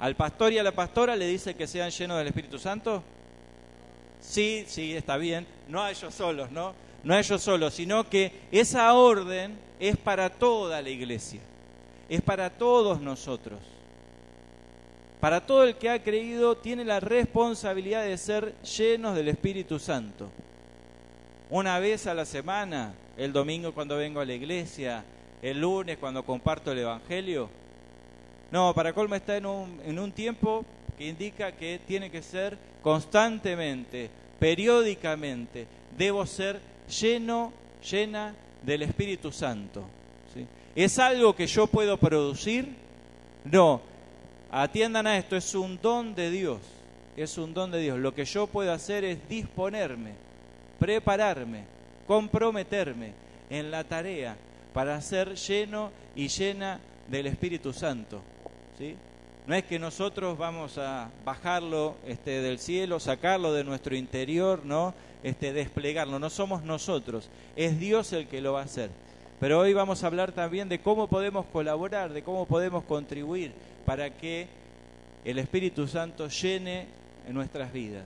Al 0.00 0.14
pastor 0.14 0.52
y 0.52 0.58
a 0.58 0.62
la 0.62 0.72
pastora 0.72 1.16
le 1.16 1.26
dice 1.26 1.54
que 1.54 1.66
sean 1.66 1.90
llenos 1.90 2.18
del 2.18 2.28
Espíritu 2.28 2.58
Santo. 2.58 3.02
Sí, 4.20 4.64
sí, 4.66 4.94
está 4.94 5.16
bien. 5.16 5.46
No 5.68 5.82
a 5.82 5.90
ellos 5.90 6.14
solos, 6.14 6.50
¿no? 6.50 6.74
No 7.02 7.14
a 7.14 7.18
ellos 7.18 7.42
solos, 7.42 7.74
sino 7.74 8.08
que 8.08 8.32
esa 8.50 8.92
orden 8.94 9.58
es 9.80 9.96
para 9.96 10.30
toda 10.30 10.82
la 10.82 10.90
iglesia 10.90 11.40
es 12.08 12.22
para 12.22 12.50
todos 12.50 13.00
nosotros. 13.00 13.60
Para 15.20 15.44
todo 15.44 15.64
el 15.64 15.76
que 15.76 15.90
ha 15.90 16.02
creído 16.02 16.56
tiene 16.56 16.84
la 16.84 17.00
responsabilidad 17.00 18.04
de 18.04 18.16
ser 18.16 18.54
llenos 18.62 19.14
del 19.14 19.28
Espíritu 19.28 19.78
Santo. 19.78 20.30
Una 21.50 21.78
vez 21.78 22.06
a 22.06 22.14
la 22.14 22.24
semana, 22.24 22.92
el 23.16 23.32
domingo 23.32 23.72
cuando 23.72 23.96
vengo 23.96 24.20
a 24.20 24.24
la 24.24 24.34
iglesia, 24.34 25.04
el 25.40 25.60
lunes 25.60 25.96
cuando 25.98 26.24
comparto 26.24 26.72
el 26.72 26.78
Evangelio. 26.78 27.48
No, 28.50 28.74
para 28.74 28.92
colma 28.92 29.16
está 29.16 29.36
en 29.36 29.46
un, 29.46 29.80
en 29.84 29.98
un 29.98 30.12
tiempo 30.12 30.64
que 30.98 31.06
indica 31.06 31.52
que 31.52 31.80
tiene 31.86 32.10
que 32.10 32.22
ser 32.22 32.58
constantemente, 32.82 34.10
periódicamente. 34.38 35.66
Debo 35.96 36.26
ser 36.26 36.60
lleno, 36.88 37.52
llena 37.88 38.34
del 38.62 38.82
Espíritu 38.82 39.32
Santo. 39.32 39.84
¿Es 40.74 40.98
algo 40.98 41.34
que 41.34 41.46
yo 41.46 41.66
puedo 41.66 41.96
producir? 41.96 42.68
No. 43.44 43.80
Atiendan 44.50 45.06
a 45.06 45.18
esto, 45.18 45.36
es 45.36 45.54
un 45.54 45.78
don 45.80 46.14
de 46.14 46.30
Dios. 46.30 46.60
Es 47.16 47.36
un 47.38 47.52
don 47.52 47.70
de 47.70 47.80
Dios. 47.80 47.98
Lo 47.98 48.14
que 48.14 48.24
yo 48.24 48.46
puedo 48.46 48.72
hacer 48.72 49.04
es 49.04 49.28
disponerme, 49.28 50.12
prepararme, 50.78 51.64
comprometerme 52.06 53.12
en 53.50 53.70
la 53.70 53.84
tarea 53.84 54.36
para 54.72 55.00
ser 55.00 55.34
lleno 55.34 55.90
y 56.14 56.28
llena 56.28 56.80
del 57.08 57.26
Espíritu 57.26 57.72
Santo. 57.72 58.20
¿sí? 58.78 58.96
No 59.46 59.54
es 59.54 59.64
que 59.64 59.78
nosotros 59.78 60.36
vamos 60.36 60.76
a 60.76 61.10
bajarlo 61.24 61.96
este, 62.06 62.42
del 62.42 62.58
cielo, 62.58 63.00
sacarlo 63.00 63.52
de 63.52 63.64
nuestro 63.64 63.96
interior, 63.96 64.60
¿no? 64.64 64.94
Este, 65.22 65.52
desplegarlo. 65.52 66.18
No 66.18 66.28
somos 66.28 66.62
nosotros, 66.62 67.30
es 67.56 67.78
Dios 67.80 68.12
el 68.12 68.28
que 68.28 68.42
lo 68.42 68.52
va 68.52 68.60
a 68.60 68.64
hacer. 68.64 68.90
Pero 69.40 69.60
hoy 69.60 69.72
vamos 69.72 70.02
a 70.02 70.08
hablar 70.08 70.32
también 70.32 70.68
de 70.68 70.80
cómo 70.80 71.06
podemos 71.06 71.46
colaborar, 71.46 72.12
de 72.12 72.22
cómo 72.22 72.44
podemos 72.44 72.84
contribuir 72.84 73.52
para 73.86 74.10
que 74.10 74.48
el 75.24 75.38
Espíritu 75.38 75.86
Santo 75.86 76.28
llene 76.28 76.86
en 77.26 77.34
nuestras 77.34 77.72
vidas. 77.72 78.04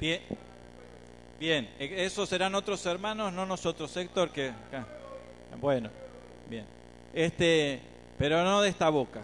Bien, 0.00 0.20
bien, 1.40 1.68
esos 1.78 2.28
serán 2.28 2.54
otros 2.54 2.86
hermanos, 2.86 3.32
no 3.32 3.44
nosotros, 3.44 3.96
Héctor, 3.96 4.30
que 4.30 4.52
bueno, 5.60 5.90
bien, 6.48 6.64
este, 7.12 7.80
pero 8.16 8.44
no 8.44 8.62
de 8.62 8.68
esta 8.68 8.90
boca. 8.90 9.22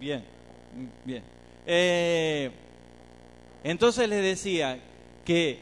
Bien, 0.00 0.24
bien. 1.04 1.22
Eh, 1.66 2.50
entonces 3.62 4.08
les 4.08 4.22
decía 4.22 4.80
que 5.24 5.60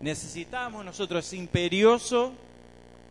necesitamos 0.00 0.82
nosotros, 0.82 1.26
es 1.26 1.32
imperioso, 1.34 2.32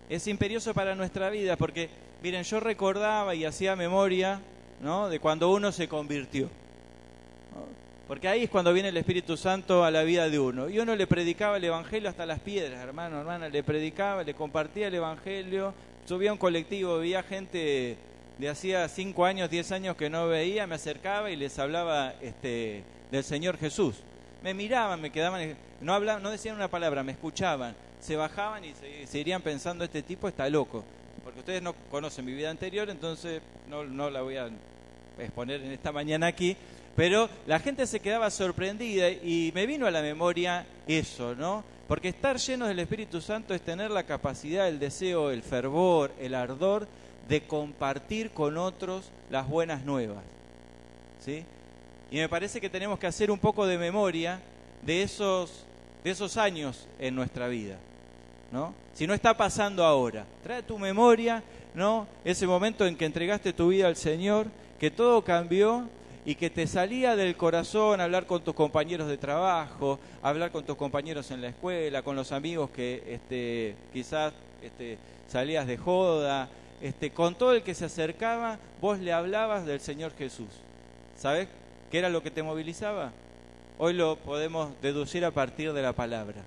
es 0.10 0.26
imperioso 0.28 0.74
para 0.74 0.96
nuestra 0.96 1.30
vida, 1.30 1.56
porque, 1.56 1.90
miren, 2.24 2.44
yo 2.44 2.60
recordaba 2.60 3.36
y 3.36 3.46
hacía 3.46 3.76
memoria, 3.76 4.42
¿no? 4.82 5.08
De 5.08 5.20
cuando 5.20 5.52
uno 5.52 5.72
se 5.72 5.88
convirtió. 5.88 6.50
Porque 8.14 8.28
ahí 8.28 8.44
es 8.44 8.50
cuando 8.52 8.72
viene 8.72 8.90
el 8.90 8.98
Espíritu 8.98 9.36
Santo 9.36 9.84
a 9.84 9.90
la 9.90 10.04
vida 10.04 10.30
de 10.30 10.38
uno. 10.38 10.70
Y 10.70 10.78
uno 10.78 10.96
le 10.96 11.08
predicaba 11.08 11.58
el 11.58 11.64
Evangelio 11.64 12.10
hasta 12.10 12.28
las 12.28 12.40
piedras, 12.40 12.80
hermano, 12.80 13.20
hermana, 13.20 13.50
le 13.50 13.64
predicaba, 13.64 14.24
le 14.24 14.36
compartía 14.36 14.90
el 14.90 14.94
Evangelio, 14.94 15.74
subía 16.06 16.32
un 16.32 16.38
colectivo, 16.38 17.00
veía 17.00 17.24
gente 17.24 17.98
de 18.38 18.50
hacía 18.50 18.88
cinco 18.88 19.26
años, 19.26 19.50
diez 19.50 19.72
años 19.72 19.96
que 19.96 20.12
no 20.12 20.28
veía, 20.28 20.68
me 20.68 20.76
acercaba 20.76 21.32
y 21.32 21.36
les 21.36 21.58
hablaba 21.58 22.14
este, 22.22 22.84
del 23.10 23.24
Señor 23.24 23.58
Jesús. 23.58 23.96
Me 24.44 24.54
miraban, 24.54 25.02
me 25.02 25.12
quedaban, 25.12 25.58
no, 25.82 25.96
hablaban, 25.96 26.22
no 26.22 26.30
decían 26.30 26.56
una 26.56 26.68
palabra, 26.68 27.02
me 27.02 27.14
escuchaban, 27.14 27.76
se 28.00 28.16
bajaban 28.16 28.64
y 28.64 28.74
se, 29.08 29.20
irían 29.20 29.42
pensando, 29.42 29.84
este 29.84 30.04
tipo 30.04 30.28
está 30.28 30.48
loco. 30.52 30.84
porque 31.24 31.40
ustedes 31.40 31.64
no 31.64 31.74
conocen 31.90 32.26
mi 32.26 32.36
vida 32.36 32.52
anterior, 32.52 32.92
entonces 32.92 33.42
no, 33.68 33.84
no 33.84 34.12
la 34.12 34.22
voy 34.22 34.38
a 34.38 34.52
exponer 35.18 35.64
en 35.64 35.72
esta 35.72 35.92
mañana 35.92 36.28
aquí, 36.28 36.56
pero 36.96 37.30
la 37.48 37.60
gente 37.60 37.88
se 37.88 38.00
quedaba 38.00 38.30
sorprendida 38.30 39.10
y 39.10 39.52
me 39.56 39.66
vino 39.66 39.88
a 39.88 39.92
la 39.92 40.02
memoria 40.02 40.66
eso, 40.88 41.36
¿no? 41.36 41.64
Porque 41.88 42.10
estar 42.10 42.38
llenos 42.38 42.68
del 42.68 42.80
Espíritu 42.80 43.20
Santo 43.20 43.54
es 43.54 43.62
tener 43.62 43.92
la 43.92 44.04
capacidad, 44.04 44.68
el 44.68 44.80
deseo, 44.80 45.32
el 45.32 45.44
fervor, 45.44 46.12
el 46.20 46.36
ardor 46.36 46.88
de 47.28 47.46
compartir 47.46 48.32
con 48.32 48.58
otros 48.58 49.12
las 49.30 49.48
buenas 49.48 49.84
nuevas. 49.84 50.24
¿Sí? 51.20 51.44
Y 52.12 52.18
me 52.18 52.30
parece 52.30 52.62
que 52.62 52.70
tenemos 52.70 53.00
que 53.00 53.08
hacer 53.08 53.32
un 53.32 53.40
poco 53.40 53.66
de 53.66 53.78
memoria 53.78 54.40
de 54.82 55.04
esos, 55.04 55.66
de 56.04 56.12
esos 56.12 56.38
años 56.38 56.88
en 57.00 57.16
nuestra 57.16 57.48
vida. 57.48 57.78
¿no? 58.52 58.74
Si 58.94 59.08
no 59.08 59.16
está 59.16 59.36
pasando 59.36 59.84
ahora, 59.84 60.26
trae 60.44 60.62
tu 60.62 60.78
memoria, 60.78 61.42
¿no? 61.74 62.08
Ese 62.24 62.46
momento 62.46 62.86
en 62.86 62.96
que 62.96 63.06
entregaste 63.06 63.52
tu 63.52 63.70
vida 63.70 63.88
al 63.88 63.96
Señor, 63.96 64.46
que 64.80 64.92
todo 64.92 65.24
cambió 65.24 65.90
y 66.26 66.36
que 66.36 66.50
te 66.50 66.68
salía 66.68 67.16
del 67.16 67.36
corazón 67.36 68.00
hablar 68.00 68.26
con 68.26 68.44
tus 68.44 68.54
compañeros 68.54 69.08
de 69.08 69.18
trabajo, 69.18 70.00
hablar 70.22 70.52
con 70.52 70.64
tus 70.64 70.76
compañeros 70.76 71.32
en 71.32 71.42
la 71.42 71.50
escuela, 71.50 72.02
con 72.02 72.16
los 72.16 72.32
amigos 72.32 72.70
que 72.70 73.04
este, 73.08 73.76
quizás 73.92 74.34
este, 74.62 74.98
salías 75.28 75.68
de 75.68 75.78
joda, 75.78 76.50
este, 76.82 77.12
con 77.12 77.36
todo 77.36 77.54
el 77.54 77.64
que 77.64 77.74
se 77.74 77.86
acercaba, 77.86 78.58
vos 78.82 79.00
le 79.00 79.12
hablabas 79.12 79.66
del 79.66 79.82
Señor 79.82 80.14
Jesús. 80.18 80.50
¿Sabes 81.18 81.48
qué 81.92 82.00
era 82.00 82.10
lo 82.10 82.24
que 82.24 82.32
te 82.32 82.44
movilizaba? 82.44 83.12
Hoy 83.78 83.94
lo 83.94 84.16
podemos 84.18 84.70
deducir 84.82 85.26
a 85.26 85.32
partir 85.32 85.74
de 85.74 85.82
la 85.82 85.94
palabra, 85.94 86.42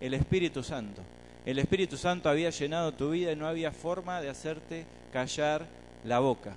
el 0.00 0.14
Espíritu 0.14 0.62
Santo. 0.62 1.02
El 1.44 1.58
Espíritu 1.58 1.96
Santo 1.96 2.28
había 2.28 2.50
llenado 2.50 2.92
tu 2.92 3.10
vida 3.10 3.32
y 3.32 3.36
no 3.36 3.46
había 3.46 3.72
forma 3.72 4.20
de 4.20 4.28
hacerte 4.28 4.86
callar 5.12 5.66
la 6.04 6.20
boca. 6.20 6.54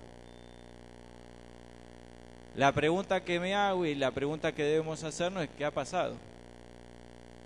La 2.56 2.72
pregunta 2.72 3.24
que 3.24 3.40
me 3.40 3.56
hago 3.56 3.86
y 3.86 3.96
la 3.96 4.12
pregunta 4.12 4.52
que 4.52 4.64
debemos 4.64 5.04
hacernos 5.04 5.44
es 5.44 5.50
¿qué 5.58 5.66
ha 5.66 5.72
pasado? 5.72 6.16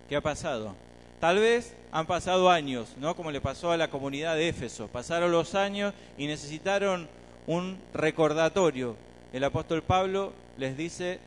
¿Qué 0.10 0.16
ha 0.16 0.22
pasado? 0.22 0.76
Tal 1.20 1.40
vez 1.40 1.74
han 1.92 2.06
pasado 2.06 2.50
años, 2.50 2.94
¿no? 2.98 3.16
Como 3.16 3.32
le 3.32 3.42
pasó 3.42 3.72
a 3.72 3.78
la 3.78 3.90
comunidad 3.90 4.36
de 4.36 4.50
Éfeso. 4.50 4.88
Pasaron 4.88 5.32
los 5.32 5.56
años 5.56 5.94
y 6.18 6.28
necesitaron 6.28 7.08
un 7.48 7.80
recordatorio. 7.94 8.96
El 9.34 9.44
apóstol 9.44 9.82
Pablo 9.82 10.34
les 10.58 10.78
dice, 10.78 11.20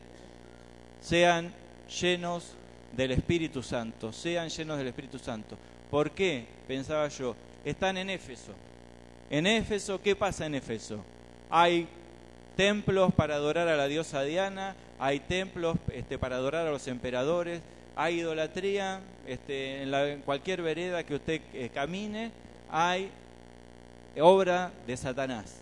sean 1.01 1.51
llenos 2.01 2.53
del 2.93 3.11
Espíritu 3.11 3.63
Santo, 3.63 4.13
sean 4.13 4.49
llenos 4.49 4.77
del 4.77 4.87
Espíritu 4.87 5.17
Santo. 5.19 5.57
¿Por 5.89 6.11
qué? 6.11 6.45
Pensaba 6.67 7.07
yo. 7.07 7.35
Están 7.65 7.97
en 7.97 8.09
Éfeso. 8.09 8.53
En 9.29 9.47
Éfeso, 9.47 10.01
¿qué 10.01 10.15
pasa 10.15 10.45
en 10.45 10.55
Éfeso? 10.55 11.03
Hay 11.49 11.87
templos 12.61 13.11
para 13.15 13.33
adorar 13.33 13.67
a 13.69 13.75
la 13.75 13.87
diosa 13.87 14.21
Diana, 14.21 14.75
hay 14.99 15.19
templos 15.19 15.77
este, 15.91 16.19
para 16.19 16.35
adorar 16.35 16.67
a 16.67 16.69
los 16.69 16.87
emperadores, 16.87 17.59
hay 17.95 18.19
idolatría 18.19 19.01
este, 19.25 19.81
en, 19.81 20.21
cualquier 20.21 20.61
vereda 20.61 21.03
que 21.03 21.15
usted 21.15 21.41
eh, 21.55 21.71
camine, 21.73 22.31
hay 22.69 23.09
obra 24.19 24.71
de 24.85 24.95
Satanás. 24.95 25.55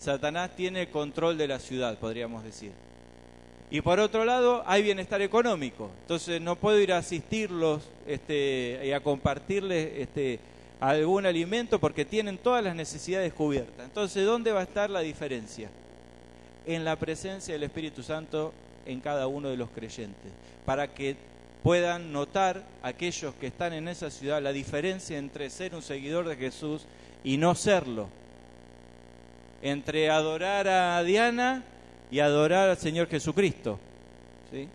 Satanás 0.00 0.50
tiene 0.56 0.88
control 0.88 1.38
de 1.38 1.46
la 1.46 1.60
ciudad, 1.60 1.96
podríamos 1.96 2.42
decir. 2.42 2.72
Y 3.70 3.80
por 3.80 4.00
otro 4.00 4.24
lado, 4.24 4.64
hay 4.66 4.82
bienestar 4.82 5.22
económico. 5.22 5.92
Entonces 6.00 6.40
no 6.40 6.56
puedo 6.56 6.80
ir 6.80 6.92
a 6.92 6.98
asistirlos 6.98 7.88
este, 8.04 8.80
y 8.82 8.90
a 8.90 8.98
compartirles 8.98 9.92
este, 9.94 10.40
algún 10.80 11.24
alimento 11.24 11.78
porque 11.78 12.04
tienen 12.04 12.36
todas 12.36 12.64
las 12.64 12.74
necesidades 12.74 13.32
cubiertas. 13.32 13.84
Entonces, 13.84 14.26
¿dónde 14.26 14.50
va 14.50 14.58
a 14.58 14.64
estar 14.64 14.90
la 14.90 15.02
diferencia? 15.02 15.70
En 16.66 16.84
la 16.84 16.96
presencia 16.96 17.54
del 17.54 17.62
Espíritu 17.62 18.02
Santo 18.02 18.52
en 18.86 19.00
cada 19.00 19.26
uno 19.26 19.48
de 19.48 19.56
los 19.56 19.70
creyentes, 19.70 20.30
para 20.64 20.88
que 20.88 21.16
puedan 21.62 22.12
notar 22.12 22.62
aquellos 22.82 23.34
que 23.34 23.48
están 23.48 23.72
en 23.72 23.88
esa 23.88 24.10
ciudad 24.10 24.42
la 24.42 24.52
diferencia 24.52 25.18
entre 25.18 25.50
ser 25.50 25.74
un 25.74 25.82
seguidor 25.82 26.26
de 26.28 26.36
Jesús 26.36 26.86
y 27.22 27.36
no 27.36 27.54
serlo, 27.54 28.08
entre 29.62 30.10
adorar 30.10 30.68
a 30.68 31.02
Diana 31.02 31.64
y 32.10 32.20
adorar 32.20 32.70
al 32.70 32.78
Señor 32.78 33.08
Jesucristo. 33.08 33.78
¿sí? 34.50 34.68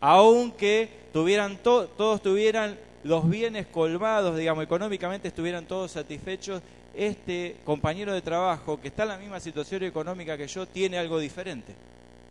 Aunque 0.00 0.90
tuvieran 1.12 1.58
todos 1.58 2.22
tuvieran 2.22 2.76
los 3.02 3.28
bienes 3.28 3.66
colmados, 3.66 4.36
digamos, 4.36 4.64
económicamente 4.64 5.28
estuvieran 5.28 5.64
todos 5.64 5.92
satisfechos, 5.92 6.60
este 6.96 7.56
compañero 7.64 8.12
de 8.12 8.22
trabajo 8.22 8.80
que 8.80 8.88
está 8.88 9.02
en 9.02 9.10
la 9.10 9.18
misma 9.18 9.38
situación 9.38 9.82
económica 9.82 10.36
que 10.36 10.48
yo 10.48 10.66
tiene 10.66 10.98
algo 10.98 11.18
diferente. 11.18 11.74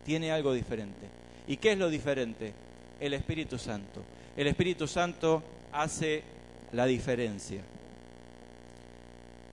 Tiene 0.03 0.31
algo 0.31 0.53
diferente. 0.53 1.07
¿Y 1.47 1.57
qué 1.57 1.73
es 1.73 1.77
lo 1.77 1.89
diferente? 1.89 2.53
El 2.99 3.13
Espíritu 3.13 3.57
Santo. 3.57 4.01
El 4.35 4.47
Espíritu 4.47 4.87
Santo 4.87 5.43
hace 5.71 6.23
la 6.71 6.85
diferencia. 6.85 7.61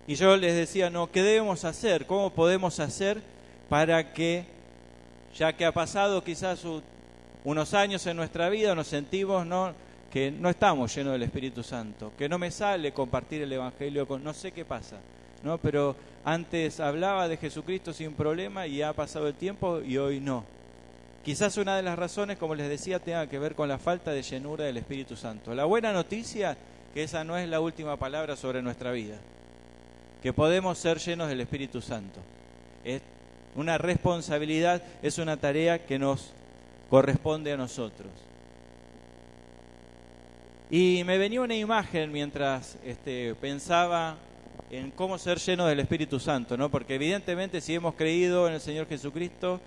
Y 0.07 0.15
yo 0.15 0.37
les 0.37 0.55
decía, 0.55 0.91
no, 0.91 1.11
¿qué 1.11 1.23
debemos 1.23 1.65
hacer? 1.65 2.07
¿Cómo 2.07 2.31
podemos 2.31 2.81
hacer 2.81 3.21
para 3.69 4.13
que 4.13 4.45
ya 5.37 5.53
que 5.53 5.65
ha 5.65 5.73
pasado 5.73 6.23
quizás 6.25 6.63
unos 7.45 7.75
años 7.75 8.07
en 8.07 8.17
nuestra 8.17 8.49
vida, 8.49 8.75
nos 8.75 8.89
sentimos 8.89 9.47
¿no? 9.47 9.75
Que 10.13 10.31
no 10.31 10.51
estamos 10.51 10.95
llenos 10.95 11.15
del 11.15 11.23
Espíritu 11.23 11.63
Santo, 11.63 12.13
que 12.19 12.29
no 12.29 12.39
me 12.39 12.51
sale 12.51 12.93
compartir 12.93 13.41
el 13.41 13.53
Evangelio 13.53 14.07
con 14.07 14.23
no 14.23 14.35
sé 14.35 14.53
qué 14.53 14.63
pasa, 14.63 14.99
¿no? 15.43 15.57
pero 15.57 15.97
antes 16.23 16.81
hablaba 16.81 17.29
de 17.29 17.39
Jesucristo 17.39 17.95
sin 17.95 18.13
problema 18.13 18.67
y 18.67 18.83
ha 18.83 18.93
pasado 18.93 19.27
el 19.27 19.35
tiempo 19.35 19.81
y 19.81 19.97
hoy 19.97 20.21
no. 20.21 20.45
Quizás 21.25 21.57
una 21.57 21.77
de 21.77 21.83
las 21.83 21.99
razones, 21.99 22.37
como 22.37 22.55
les 22.55 22.69
decía, 22.69 22.99
tenga 22.99 23.27
que 23.27 23.39
ver 23.39 23.55
con 23.55 23.71
la 23.71 23.79
falta 23.79 24.11
de 24.11 24.23
llenura 24.23 24.65
del 24.65 24.77
Espíritu 24.77 25.17
Santo. 25.17 25.55
La 25.55 25.65
buena 25.65 25.95
noticia 25.95 26.59
que 26.93 27.05
esa 27.05 27.25
no 27.25 27.39
es 27.39 27.49
la 27.49 27.61
última 27.61 27.97
palabra 27.97 28.37
sobre 28.37 28.61
nuestra 28.61 28.93
vida, 28.93 29.17
que 30.23 30.35
podemos 30.35 30.77
ser 30.77 30.99
llenos 30.99 31.31
del 31.31 31.41
Espíritu 31.41 31.81
Santo. 31.81 32.21
Es 32.85 33.01
una 33.55 33.79
responsabilidad, 33.79 34.83
es 35.01 35.17
una 35.17 35.39
tarea 35.39 35.87
que 35.87 35.99
nos 35.99 36.35
corresponde 36.91 37.53
a 37.53 37.57
nosotros. 37.57 38.11
Y 40.75 41.05
me 41.05 41.19
venía 41.19 41.43
una 41.43 41.55
imagen 41.55 42.11
mientras 42.11 42.79
este, 42.83 43.35
pensaba 43.35 44.17
en 44.71 44.91
cómo 44.91 45.19
ser 45.19 45.37
lleno 45.37 45.67
del 45.67 45.81
Espíritu 45.81 46.19
Santo, 46.19 46.57
¿no? 46.57 46.71
Porque 46.71 46.95
evidentemente 46.95 47.61
si 47.61 47.75
hemos 47.75 47.95
creído 47.95 48.49
en 48.49 48.55
el 48.55 48.61
Señor 48.63 48.89
Jesucristo, 48.89 49.61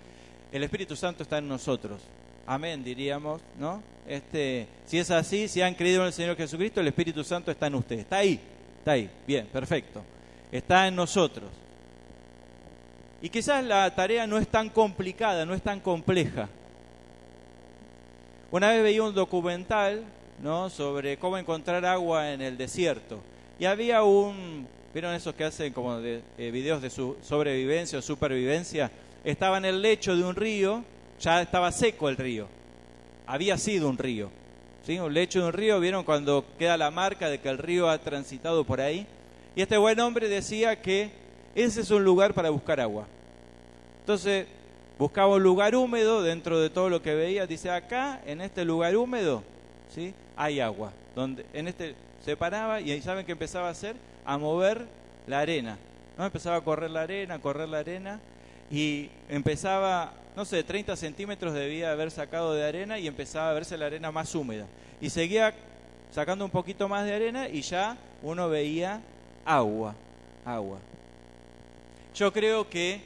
el 0.50 0.64
Espíritu 0.64 0.96
Santo 0.96 1.22
está 1.22 1.38
en 1.38 1.46
nosotros. 1.46 2.02
Amén, 2.44 2.82
diríamos, 2.82 3.40
¿no? 3.56 3.84
Este, 4.04 4.66
si 4.84 4.98
es 4.98 5.12
así, 5.12 5.46
si 5.46 5.62
han 5.62 5.74
creído 5.74 6.00
en 6.00 6.08
el 6.08 6.12
Señor 6.12 6.36
Jesucristo, 6.36 6.80
el 6.80 6.88
Espíritu 6.88 7.22
Santo 7.22 7.52
está 7.52 7.68
en 7.68 7.76
ustedes. 7.76 8.00
Está 8.00 8.16
ahí, 8.16 8.40
está 8.78 8.90
ahí. 8.90 9.08
Bien, 9.28 9.46
perfecto. 9.46 10.02
Está 10.50 10.88
en 10.88 10.96
nosotros. 10.96 11.50
Y 13.22 13.28
quizás 13.28 13.62
la 13.64 13.94
tarea 13.94 14.26
no 14.26 14.38
es 14.38 14.48
tan 14.48 14.70
complicada, 14.70 15.46
no 15.46 15.54
es 15.54 15.62
tan 15.62 15.78
compleja. 15.78 16.48
Una 18.50 18.70
vez 18.70 18.82
veía 18.82 19.04
un 19.04 19.14
documental 19.14 20.04
¿no? 20.42 20.70
sobre 20.70 21.16
cómo 21.16 21.38
encontrar 21.38 21.84
agua 21.84 22.32
en 22.32 22.42
el 22.42 22.56
desierto. 22.56 23.20
Y 23.58 23.64
había 23.64 24.02
un, 24.02 24.66
¿vieron 24.92 25.14
esos 25.14 25.34
que 25.34 25.44
hacen 25.44 25.72
como 25.72 25.98
de, 25.98 26.22
eh, 26.38 26.50
videos 26.50 26.82
de 26.82 26.90
su 26.90 27.16
sobrevivencia 27.22 27.98
o 27.98 28.02
supervivencia? 28.02 28.90
Estaba 29.24 29.58
en 29.58 29.64
el 29.64 29.82
lecho 29.82 30.16
de 30.16 30.24
un 30.24 30.36
río, 30.36 30.84
ya 31.20 31.42
estaba 31.42 31.72
seco 31.72 32.08
el 32.08 32.16
río. 32.16 32.48
Había 33.26 33.58
sido 33.58 33.88
un 33.88 33.98
río. 33.98 34.30
¿sí? 34.84 34.98
Un 34.98 35.12
lecho 35.12 35.40
de 35.40 35.46
un 35.46 35.52
río, 35.52 35.80
¿vieron 35.80 36.04
cuando 36.04 36.44
queda 36.58 36.76
la 36.76 36.90
marca 36.90 37.28
de 37.28 37.40
que 37.40 37.48
el 37.48 37.58
río 37.58 37.88
ha 37.88 37.98
transitado 37.98 38.64
por 38.64 38.80
ahí? 38.80 39.06
Y 39.54 39.62
este 39.62 39.78
buen 39.78 39.98
hombre 40.00 40.28
decía 40.28 40.80
que 40.80 41.10
ese 41.54 41.80
es 41.80 41.90
un 41.90 42.04
lugar 42.04 42.34
para 42.34 42.50
buscar 42.50 42.78
agua. 42.80 43.06
Entonces, 44.00 44.46
buscaba 44.98 45.34
un 45.34 45.42
lugar 45.42 45.74
húmedo 45.74 46.22
dentro 46.22 46.60
de 46.60 46.70
todo 46.70 46.90
lo 46.90 47.02
que 47.02 47.14
veía. 47.14 47.46
Dice, 47.46 47.70
acá, 47.70 48.20
en 48.26 48.42
este 48.42 48.64
lugar 48.64 48.94
húmedo, 48.96 49.42
¿sí? 49.88 50.14
Hay 50.36 50.60
agua. 50.60 50.92
Donde, 51.14 51.46
en 51.52 51.68
este, 51.68 51.94
se 52.24 52.36
paraba 52.36 52.80
y 52.80 52.90
ahí 52.90 53.02
saben 53.02 53.24
que 53.24 53.32
empezaba 53.32 53.68
a 53.68 53.72
hacer, 53.72 53.96
a 54.24 54.38
mover 54.38 54.86
la 55.26 55.40
arena. 55.40 55.78
¿no? 56.16 56.24
Empezaba 56.24 56.56
a 56.56 56.60
correr 56.60 56.90
la 56.90 57.02
arena, 57.02 57.34
a 57.34 57.38
correr 57.38 57.68
la 57.68 57.78
arena, 57.78 58.20
y 58.70 59.10
empezaba, 59.28 60.12
no 60.34 60.44
sé, 60.44 60.62
30 60.62 60.96
centímetros 60.96 61.54
debía 61.54 61.92
haber 61.92 62.10
sacado 62.10 62.54
de 62.54 62.66
arena 62.66 62.98
y 62.98 63.06
empezaba 63.06 63.50
a 63.50 63.54
verse 63.54 63.78
la 63.78 63.86
arena 63.86 64.10
más 64.10 64.34
húmeda. 64.34 64.66
Y 65.00 65.10
seguía 65.10 65.54
sacando 66.10 66.44
un 66.44 66.50
poquito 66.50 66.88
más 66.88 67.04
de 67.04 67.14
arena 67.14 67.48
y 67.48 67.62
ya 67.62 67.96
uno 68.22 68.48
veía 68.48 69.00
agua, 69.44 69.94
agua. 70.44 70.78
Yo 72.14 72.32
creo 72.32 72.68
que 72.68 73.00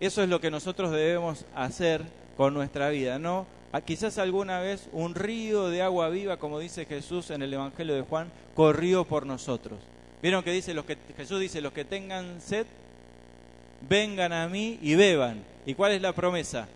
eso 0.00 0.22
es 0.22 0.28
lo 0.28 0.40
que 0.40 0.50
nosotros 0.50 0.90
debemos 0.90 1.44
hacer 1.54 2.02
con 2.36 2.54
nuestra 2.54 2.88
vida, 2.88 3.18
¿no? 3.18 3.46
Ah, 3.72 3.80
quizás 3.80 4.18
alguna 4.18 4.60
vez 4.60 4.88
un 4.92 5.14
río 5.14 5.68
de 5.68 5.82
agua 5.82 6.08
viva, 6.08 6.38
como 6.38 6.58
dice 6.58 6.86
Jesús 6.86 7.30
en 7.30 7.42
el 7.42 7.54
Evangelio 7.54 7.94
de 7.94 8.02
Juan, 8.02 8.32
corrió 8.54 9.04
por 9.04 9.26
nosotros. 9.26 9.78
Vieron 10.22 10.42
que 10.42 10.50
dice 10.52 10.74
los 10.74 10.84
que 10.84 10.98
Jesús 11.16 11.40
dice 11.40 11.60
los 11.60 11.72
que 11.72 11.84
tengan 11.84 12.40
sed 12.40 12.66
vengan 13.88 14.32
a 14.32 14.48
mí 14.48 14.78
y 14.82 14.94
beban. 14.94 15.42
¿Y 15.66 15.74
cuál 15.74 15.92
es 15.92 16.02
la 16.02 16.12
promesa? 16.12 16.68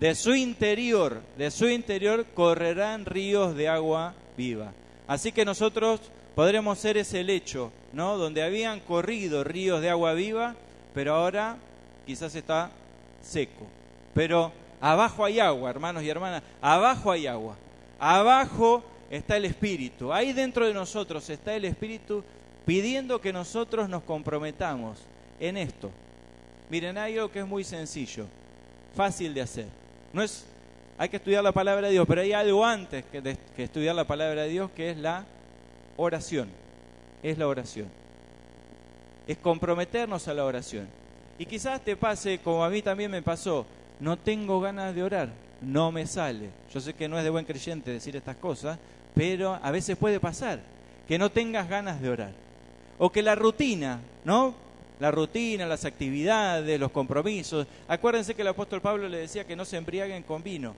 De 0.00 0.14
su 0.14 0.34
interior, 0.34 1.22
de 1.36 1.50
su 1.50 1.68
interior 1.68 2.26
correrán 2.34 3.04
ríos 3.04 3.56
de 3.56 3.68
agua 3.68 4.14
viva. 4.36 4.72
Así 5.06 5.32
que 5.32 5.44
nosotros 5.44 6.00
podremos 6.34 6.78
ser 6.78 6.96
ese 6.96 7.24
lecho, 7.24 7.72
¿no? 7.92 8.16
Donde 8.16 8.42
habían 8.42 8.80
corrido 8.80 9.42
ríos 9.42 9.80
de 9.80 9.90
agua 9.90 10.12
viva, 10.12 10.54
pero 10.94 11.14
ahora 11.14 11.56
quizás 12.06 12.34
está 12.34 12.70
seco. 13.22 13.66
Pero 14.14 14.52
abajo 14.80 15.24
hay 15.24 15.40
agua, 15.40 15.70
hermanos 15.70 16.02
y 16.02 16.08
hermanas, 16.08 16.42
abajo 16.60 17.10
hay 17.10 17.26
agua. 17.26 17.56
Abajo 17.98 18.82
está 19.10 19.36
el 19.36 19.44
Espíritu. 19.44 20.12
Ahí 20.12 20.32
dentro 20.32 20.66
de 20.66 20.74
nosotros 20.74 21.28
está 21.30 21.54
el 21.54 21.64
Espíritu 21.64 22.24
pidiendo 22.64 23.20
que 23.20 23.32
nosotros 23.32 23.88
nos 23.88 24.02
comprometamos 24.02 24.98
en 25.40 25.56
esto. 25.56 25.90
Miren, 26.70 26.98
hay 26.98 27.14
algo 27.14 27.30
que 27.30 27.40
es 27.40 27.46
muy 27.46 27.64
sencillo, 27.64 28.26
fácil 28.94 29.32
de 29.32 29.40
hacer. 29.40 29.66
No 30.12 30.22
es, 30.22 30.44
hay 30.98 31.08
que 31.08 31.16
estudiar 31.16 31.42
la 31.42 31.52
palabra 31.52 31.86
de 31.86 31.94
Dios, 31.94 32.06
pero 32.06 32.20
hay 32.20 32.32
algo 32.32 32.64
antes 32.64 33.04
que, 33.06 33.36
que 33.56 33.62
estudiar 33.62 33.94
la 33.94 34.04
palabra 34.04 34.42
de 34.42 34.48
Dios 34.50 34.70
que 34.72 34.90
es 34.90 34.98
la 34.98 35.24
oración. 35.96 36.50
Es 37.22 37.38
la 37.38 37.48
oración. 37.48 37.88
Es 39.26 39.38
comprometernos 39.38 40.28
a 40.28 40.34
la 40.34 40.44
oración. 40.44 40.88
Y 41.38 41.46
quizás 41.46 41.80
te 41.80 41.96
pase, 41.96 42.38
como 42.38 42.64
a 42.64 42.68
mí 42.68 42.82
también 42.82 43.10
me 43.10 43.22
pasó, 43.22 43.64
no 44.00 44.16
tengo 44.16 44.60
ganas 44.60 44.94
de 44.94 45.02
orar, 45.02 45.30
no 45.60 45.90
me 45.92 46.06
sale. 46.06 46.50
Yo 46.72 46.80
sé 46.80 46.94
que 46.94 47.08
no 47.08 47.18
es 47.18 47.24
de 47.24 47.30
buen 47.30 47.44
creyente 47.44 47.90
decir 47.90 48.16
estas 48.16 48.36
cosas, 48.36 48.78
pero 49.14 49.58
a 49.62 49.70
veces 49.70 49.96
puede 49.96 50.20
pasar 50.20 50.60
que 51.08 51.18
no 51.18 51.30
tengas 51.30 51.68
ganas 51.68 52.00
de 52.00 52.10
orar. 52.10 52.32
O 52.98 53.10
que 53.10 53.22
la 53.22 53.34
rutina, 53.34 54.00
¿no? 54.24 54.54
La 55.00 55.10
rutina, 55.10 55.66
las 55.66 55.84
actividades, 55.84 56.78
los 56.78 56.90
compromisos. 56.90 57.66
Acuérdense 57.86 58.34
que 58.34 58.42
el 58.42 58.48
apóstol 58.48 58.80
Pablo 58.80 59.08
le 59.08 59.18
decía 59.18 59.44
que 59.44 59.56
no 59.56 59.64
se 59.64 59.76
embriaguen 59.76 60.22
con 60.22 60.42
vino, 60.42 60.74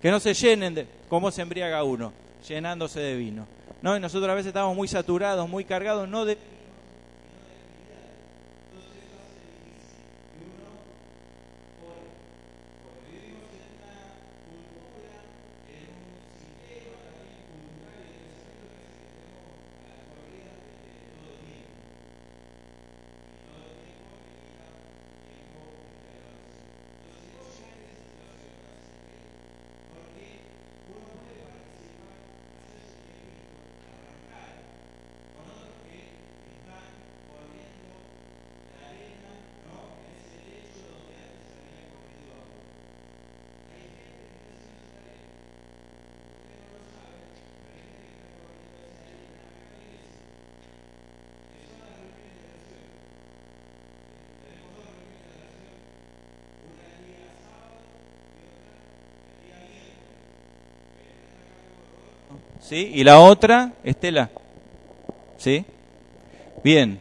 que 0.00 0.10
no 0.10 0.20
se 0.20 0.34
llenen 0.34 0.74
de... 0.74 0.86
¿Cómo 1.08 1.30
se 1.30 1.42
embriaga 1.42 1.84
uno? 1.84 2.12
Llenándose 2.48 3.00
de 3.00 3.16
vino. 3.16 3.46
¿No? 3.82 3.96
Y 3.96 4.00
nosotros 4.00 4.30
a 4.30 4.34
veces 4.34 4.48
estamos 4.48 4.76
muy 4.76 4.86
saturados, 4.88 5.48
muy 5.48 5.64
cargados, 5.64 6.08
no 6.08 6.24
de 6.24 6.38
¿sí? 62.72 62.90
Y 62.94 63.04
la 63.04 63.20
otra, 63.20 63.74
Estela, 63.84 64.30
¿sí? 65.36 65.66
Bien, 66.64 66.98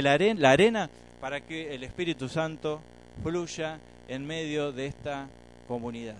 la 0.00 0.12
arena 0.52 0.88
para 1.20 1.40
que 1.40 1.74
el 1.74 1.82
Espíritu 1.82 2.28
Santo 2.28 2.80
fluya 3.22 3.78
en 4.08 4.26
medio 4.26 4.72
de 4.72 4.86
esta 4.86 5.28
comunidad. 5.68 6.16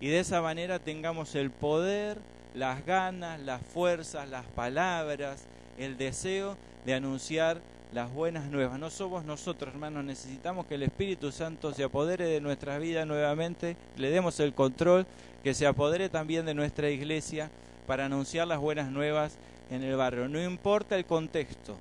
Y 0.00 0.08
de 0.08 0.20
esa 0.20 0.40
manera 0.40 0.78
tengamos 0.78 1.34
el 1.34 1.50
poder, 1.50 2.18
las 2.54 2.86
ganas, 2.86 3.40
las 3.40 3.60
fuerzas, 3.62 4.28
las 4.28 4.46
palabras, 4.46 5.44
el 5.78 5.96
deseo 5.96 6.56
de 6.86 6.94
anunciar 6.94 7.60
las 7.92 8.12
buenas 8.12 8.46
nuevas. 8.50 8.78
No 8.78 8.90
somos 8.90 9.24
nosotros, 9.24 9.74
hermanos, 9.74 10.04
necesitamos 10.04 10.66
que 10.66 10.76
el 10.76 10.84
Espíritu 10.84 11.32
Santo 11.32 11.74
se 11.74 11.84
apodere 11.84 12.24
de 12.26 12.40
nuestra 12.40 12.78
vida 12.78 13.04
nuevamente, 13.04 13.76
le 13.96 14.10
demos 14.10 14.38
el 14.40 14.54
control, 14.54 15.06
que 15.42 15.54
se 15.54 15.66
apodere 15.66 16.08
también 16.08 16.46
de 16.46 16.54
nuestra 16.54 16.90
iglesia 16.90 17.50
para 17.86 18.06
anunciar 18.06 18.46
las 18.46 18.60
buenas 18.60 18.90
nuevas 18.90 19.36
en 19.70 19.82
el 19.82 19.96
barrio. 19.96 20.28
No 20.28 20.42
importa 20.42 20.96
el 20.96 21.04
contexto, 21.04 21.76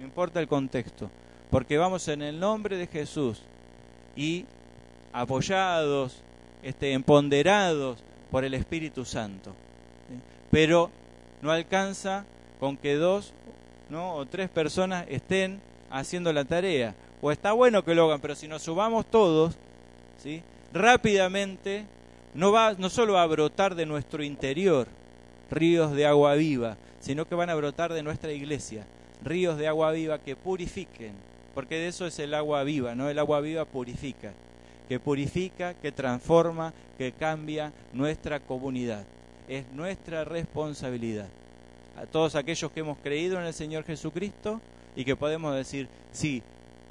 no 0.00 0.06
importa 0.06 0.40
el 0.40 0.48
contexto, 0.48 1.10
porque 1.50 1.76
vamos 1.76 2.08
en 2.08 2.22
el 2.22 2.40
nombre 2.40 2.78
de 2.78 2.86
Jesús 2.86 3.42
y 4.16 4.46
apoyados, 5.12 6.22
este, 6.62 6.94
empoderados 6.94 7.98
por 8.30 8.46
el 8.46 8.54
Espíritu 8.54 9.04
Santo. 9.04 9.54
Pero 10.50 10.90
no 11.42 11.52
alcanza 11.52 12.24
con 12.58 12.78
que 12.78 12.94
dos 12.94 13.34
¿no? 13.90 14.14
o 14.14 14.24
tres 14.24 14.48
personas 14.48 15.04
estén 15.10 15.60
haciendo 15.90 16.32
la 16.32 16.46
tarea. 16.46 16.94
O 17.20 17.30
está 17.30 17.52
bueno 17.52 17.84
que 17.84 17.94
lo 17.94 18.06
hagan, 18.06 18.22
pero 18.22 18.34
si 18.34 18.48
nos 18.48 18.62
subamos 18.62 19.04
todos, 19.04 19.54
¿sí? 20.16 20.42
rápidamente 20.72 21.84
no, 22.32 22.52
va, 22.52 22.72
no 22.72 22.88
solo 22.88 23.14
va 23.14 23.22
a 23.22 23.26
brotar 23.26 23.74
de 23.74 23.84
nuestro 23.84 24.22
interior 24.24 24.88
ríos 25.50 25.92
de 25.92 26.06
agua 26.06 26.36
viva, 26.36 26.78
sino 27.00 27.26
que 27.26 27.34
van 27.34 27.50
a 27.50 27.54
brotar 27.54 27.92
de 27.92 28.02
nuestra 28.02 28.32
iglesia 28.32 28.86
ríos 29.24 29.58
de 29.58 29.68
agua 29.68 29.92
viva 29.92 30.18
que 30.18 30.36
purifiquen, 30.36 31.12
porque 31.54 31.76
de 31.76 31.88
eso 31.88 32.06
es 32.06 32.18
el 32.18 32.34
agua 32.34 32.62
viva, 32.64 32.94
¿no? 32.94 33.08
El 33.08 33.18
agua 33.18 33.40
viva 33.40 33.64
purifica, 33.64 34.32
que 34.88 35.00
purifica, 35.00 35.74
que 35.74 35.92
transforma, 35.92 36.72
que 36.98 37.12
cambia 37.12 37.72
nuestra 37.92 38.40
comunidad. 38.40 39.04
Es 39.48 39.64
nuestra 39.72 40.24
responsabilidad. 40.24 41.28
A 41.96 42.06
todos 42.06 42.34
aquellos 42.34 42.70
que 42.70 42.80
hemos 42.80 42.98
creído 42.98 43.38
en 43.38 43.46
el 43.46 43.52
Señor 43.52 43.84
Jesucristo 43.84 44.60
y 44.94 45.04
que 45.04 45.16
podemos 45.16 45.54
decir, 45.54 45.88
sí, 46.12 46.42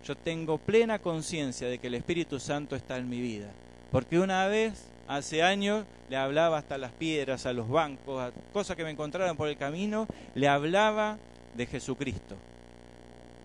yo 0.06 0.16
tengo 0.16 0.58
plena 0.58 1.00
conciencia 1.00 1.68
de 1.68 1.78
que 1.78 1.88
el 1.88 1.96
Espíritu 1.96 2.40
Santo 2.40 2.76
está 2.76 2.98
en 2.98 3.10
mi 3.10 3.20
vida. 3.20 3.48
Porque 3.92 4.20
una 4.20 4.48
vez, 4.48 4.88
hace 5.08 5.42
años, 5.42 5.86
le 6.10 6.18
hablaba 6.18 6.58
hasta 6.58 6.78
las 6.78 6.92
piedras, 6.92 7.46
a 7.46 7.54
los 7.54 7.70
bancos, 7.70 8.22
a 8.22 8.32
cosas 8.54 8.76
que 8.76 8.84
me 8.84 8.92
encontraron 8.92 9.36
por 9.38 9.48
el 9.48 9.58
camino, 9.58 10.08
le 10.36 10.48
hablaba 10.48 11.18
de 11.56 11.66
Jesucristo. 11.66 12.36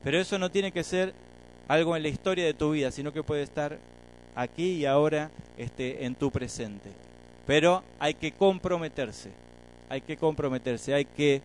Pero 0.02 0.18
eso 0.18 0.38
no 0.38 0.50
tiene 0.50 0.72
que 0.72 0.84
ser 0.84 1.14
algo 1.68 1.96
en 1.96 2.02
la 2.02 2.08
historia 2.08 2.44
de 2.44 2.54
tu 2.54 2.72
vida, 2.72 2.90
sino 2.90 3.12
que 3.12 3.22
puede 3.22 3.42
estar 3.42 3.78
aquí 4.34 4.72
y 4.72 4.86
ahora 4.86 5.30
este, 5.56 6.04
en 6.04 6.14
tu 6.14 6.30
presente. 6.30 6.90
Pero 7.46 7.82
hay 7.98 8.14
que 8.14 8.32
comprometerse, 8.32 9.30
hay 9.88 10.00
que 10.00 10.16
comprometerse, 10.16 10.94
hay 10.94 11.04
que, 11.04 11.42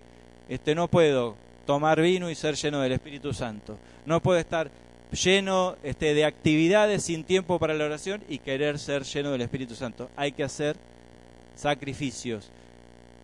este, 0.48 0.76
no 0.76 0.88
puedo 0.88 1.36
tomar 1.66 2.02
vino 2.02 2.30
y 2.30 2.36
ser 2.36 2.56
lleno 2.56 2.82
del 2.82 2.94
Espíritu 2.94 3.34
Santo, 3.34 3.78
no 4.06 4.22
puedo 4.22 4.40
estar 4.40 4.72
lleno 5.12 5.76
este, 5.84 6.14
de 6.14 6.26
actividades 6.26 7.04
sin 7.04 7.24
tiempo 7.24 7.60
para 7.60 7.74
la 7.74 7.86
oración 7.86 8.24
y 8.30 8.40
querer 8.40 8.80
ser 8.80 9.04
lleno 9.04 9.32
del 9.32 9.42
Espíritu 9.42 9.76
Santo. 9.76 10.10
Hay 10.16 10.32
que 10.32 10.44
hacer 10.44 10.78
sacrificios, 11.56 12.50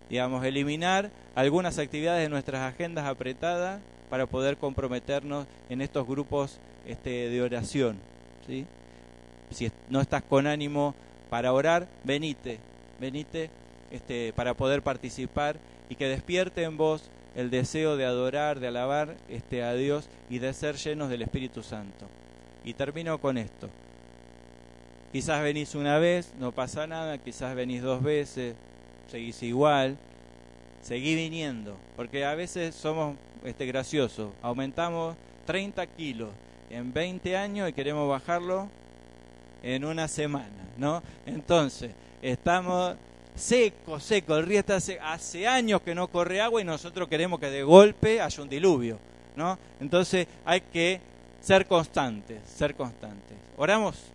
digamos, 0.10 0.46
eliminar 0.46 1.10
algunas 1.36 1.80
actividades 1.80 2.24
de 2.24 2.30
nuestras 2.30 2.62
agendas 2.62 3.06
apretadas 3.06 3.82
para 4.10 4.26
poder 4.26 4.58
comprometernos 4.58 5.48
en 5.70 5.82
estos 5.82 6.08
grupos 6.08 6.60
este, 6.86 7.30
de 7.30 7.42
oración. 7.42 7.98
¿sí? 8.48 8.66
Si 9.52 9.72
no 9.90 10.02
estás 10.02 10.24
con 10.24 10.48
ánimo 10.48 10.96
para 11.30 11.54
orar, 11.54 11.88
venite, 12.04 12.60
venite 13.00 13.50
este, 13.92 14.34
para 14.34 14.54
poder 14.54 14.82
participar 14.82 15.58
y 15.90 15.96
que 15.96 16.08
despierte 16.08 16.64
en 16.64 16.78
vos 16.78 17.10
el 17.36 17.50
deseo 17.50 17.98
de 17.98 18.06
adorar, 18.06 18.60
de 18.60 18.68
alabar 18.68 19.16
este, 19.30 19.64
a 19.64 19.74
Dios 19.74 20.08
y 20.30 20.40
de 20.40 20.54
ser 20.54 20.76
llenos 20.76 21.10
del 21.10 21.22
Espíritu 21.22 21.64
Santo. 21.64 22.08
Y 22.64 22.74
termino 22.74 23.20
con 23.20 23.38
esto. 23.38 23.70
Quizás 25.12 25.44
venís 25.44 25.76
una 25.76 26.00
vez, 26.00 26.34
no 26.40 26.52
pasa 26.52 26.88
nada, 26.88 27.18
quizás 27.18 27.56
venís 27.56 27.82
dos 27.82 28.02
veces, 28.02 28.56
seguís 29.10 29.42
igual, 29.44 29.98
seguí 30.82 31.16
viniendo, 31.16 31.78
porque 31.96 32.26
a 32.26 32.36
veces 32.36 32.76
somos 32.76 33.16
este, 33.44 33.66
graciosos, 33.66 34.32
aumentamos 34.42 35.16
30 35.46 35.86
kilos 35.88 36.30
en 36.70 36.94
20 36.94 37.38
años 37.38 37.70
y 37.70 37.74
queremos 37.74 38.10
bajarlo 38.10 38.70
en 39.64 39.86
una 39.86 40.08
semana, 40.08 40.70
¿no? 40.78 41.02
Entonces, 41.26 41.92
estamos 42.22 42.96
seco, 43.36 44.00
seco, 44.00 44.36
el 44.38 44.46
río 44.46 44.60
está 44.60 44.78
hace, 44.78 45.00
hace 45.00 45.48
años 45.48 45.82
que 45.82 45.96
no 45.96 46.08
corre 46.08 46.42
agua 46.42 46.62
y 46.62 46.64
nosotros 46.64 47.08
queremos 47.08 47.40
que 47.40 47.50
de 47.50 47.64
golpe 47.64 48.22
haya 48.22 48.44
un 48.44 48.50
diluvio, 48.50 48.98
¿no? 49.36 49.58
Entonces 49.80 50.28
hay 50.46 50.62
que 50.62 51.02
ser 51.42 51.68
constantes, 51.68 52.42
ser 52.48 52.76
constantes. 52.76 53.38
Oramos. 53.58 54.15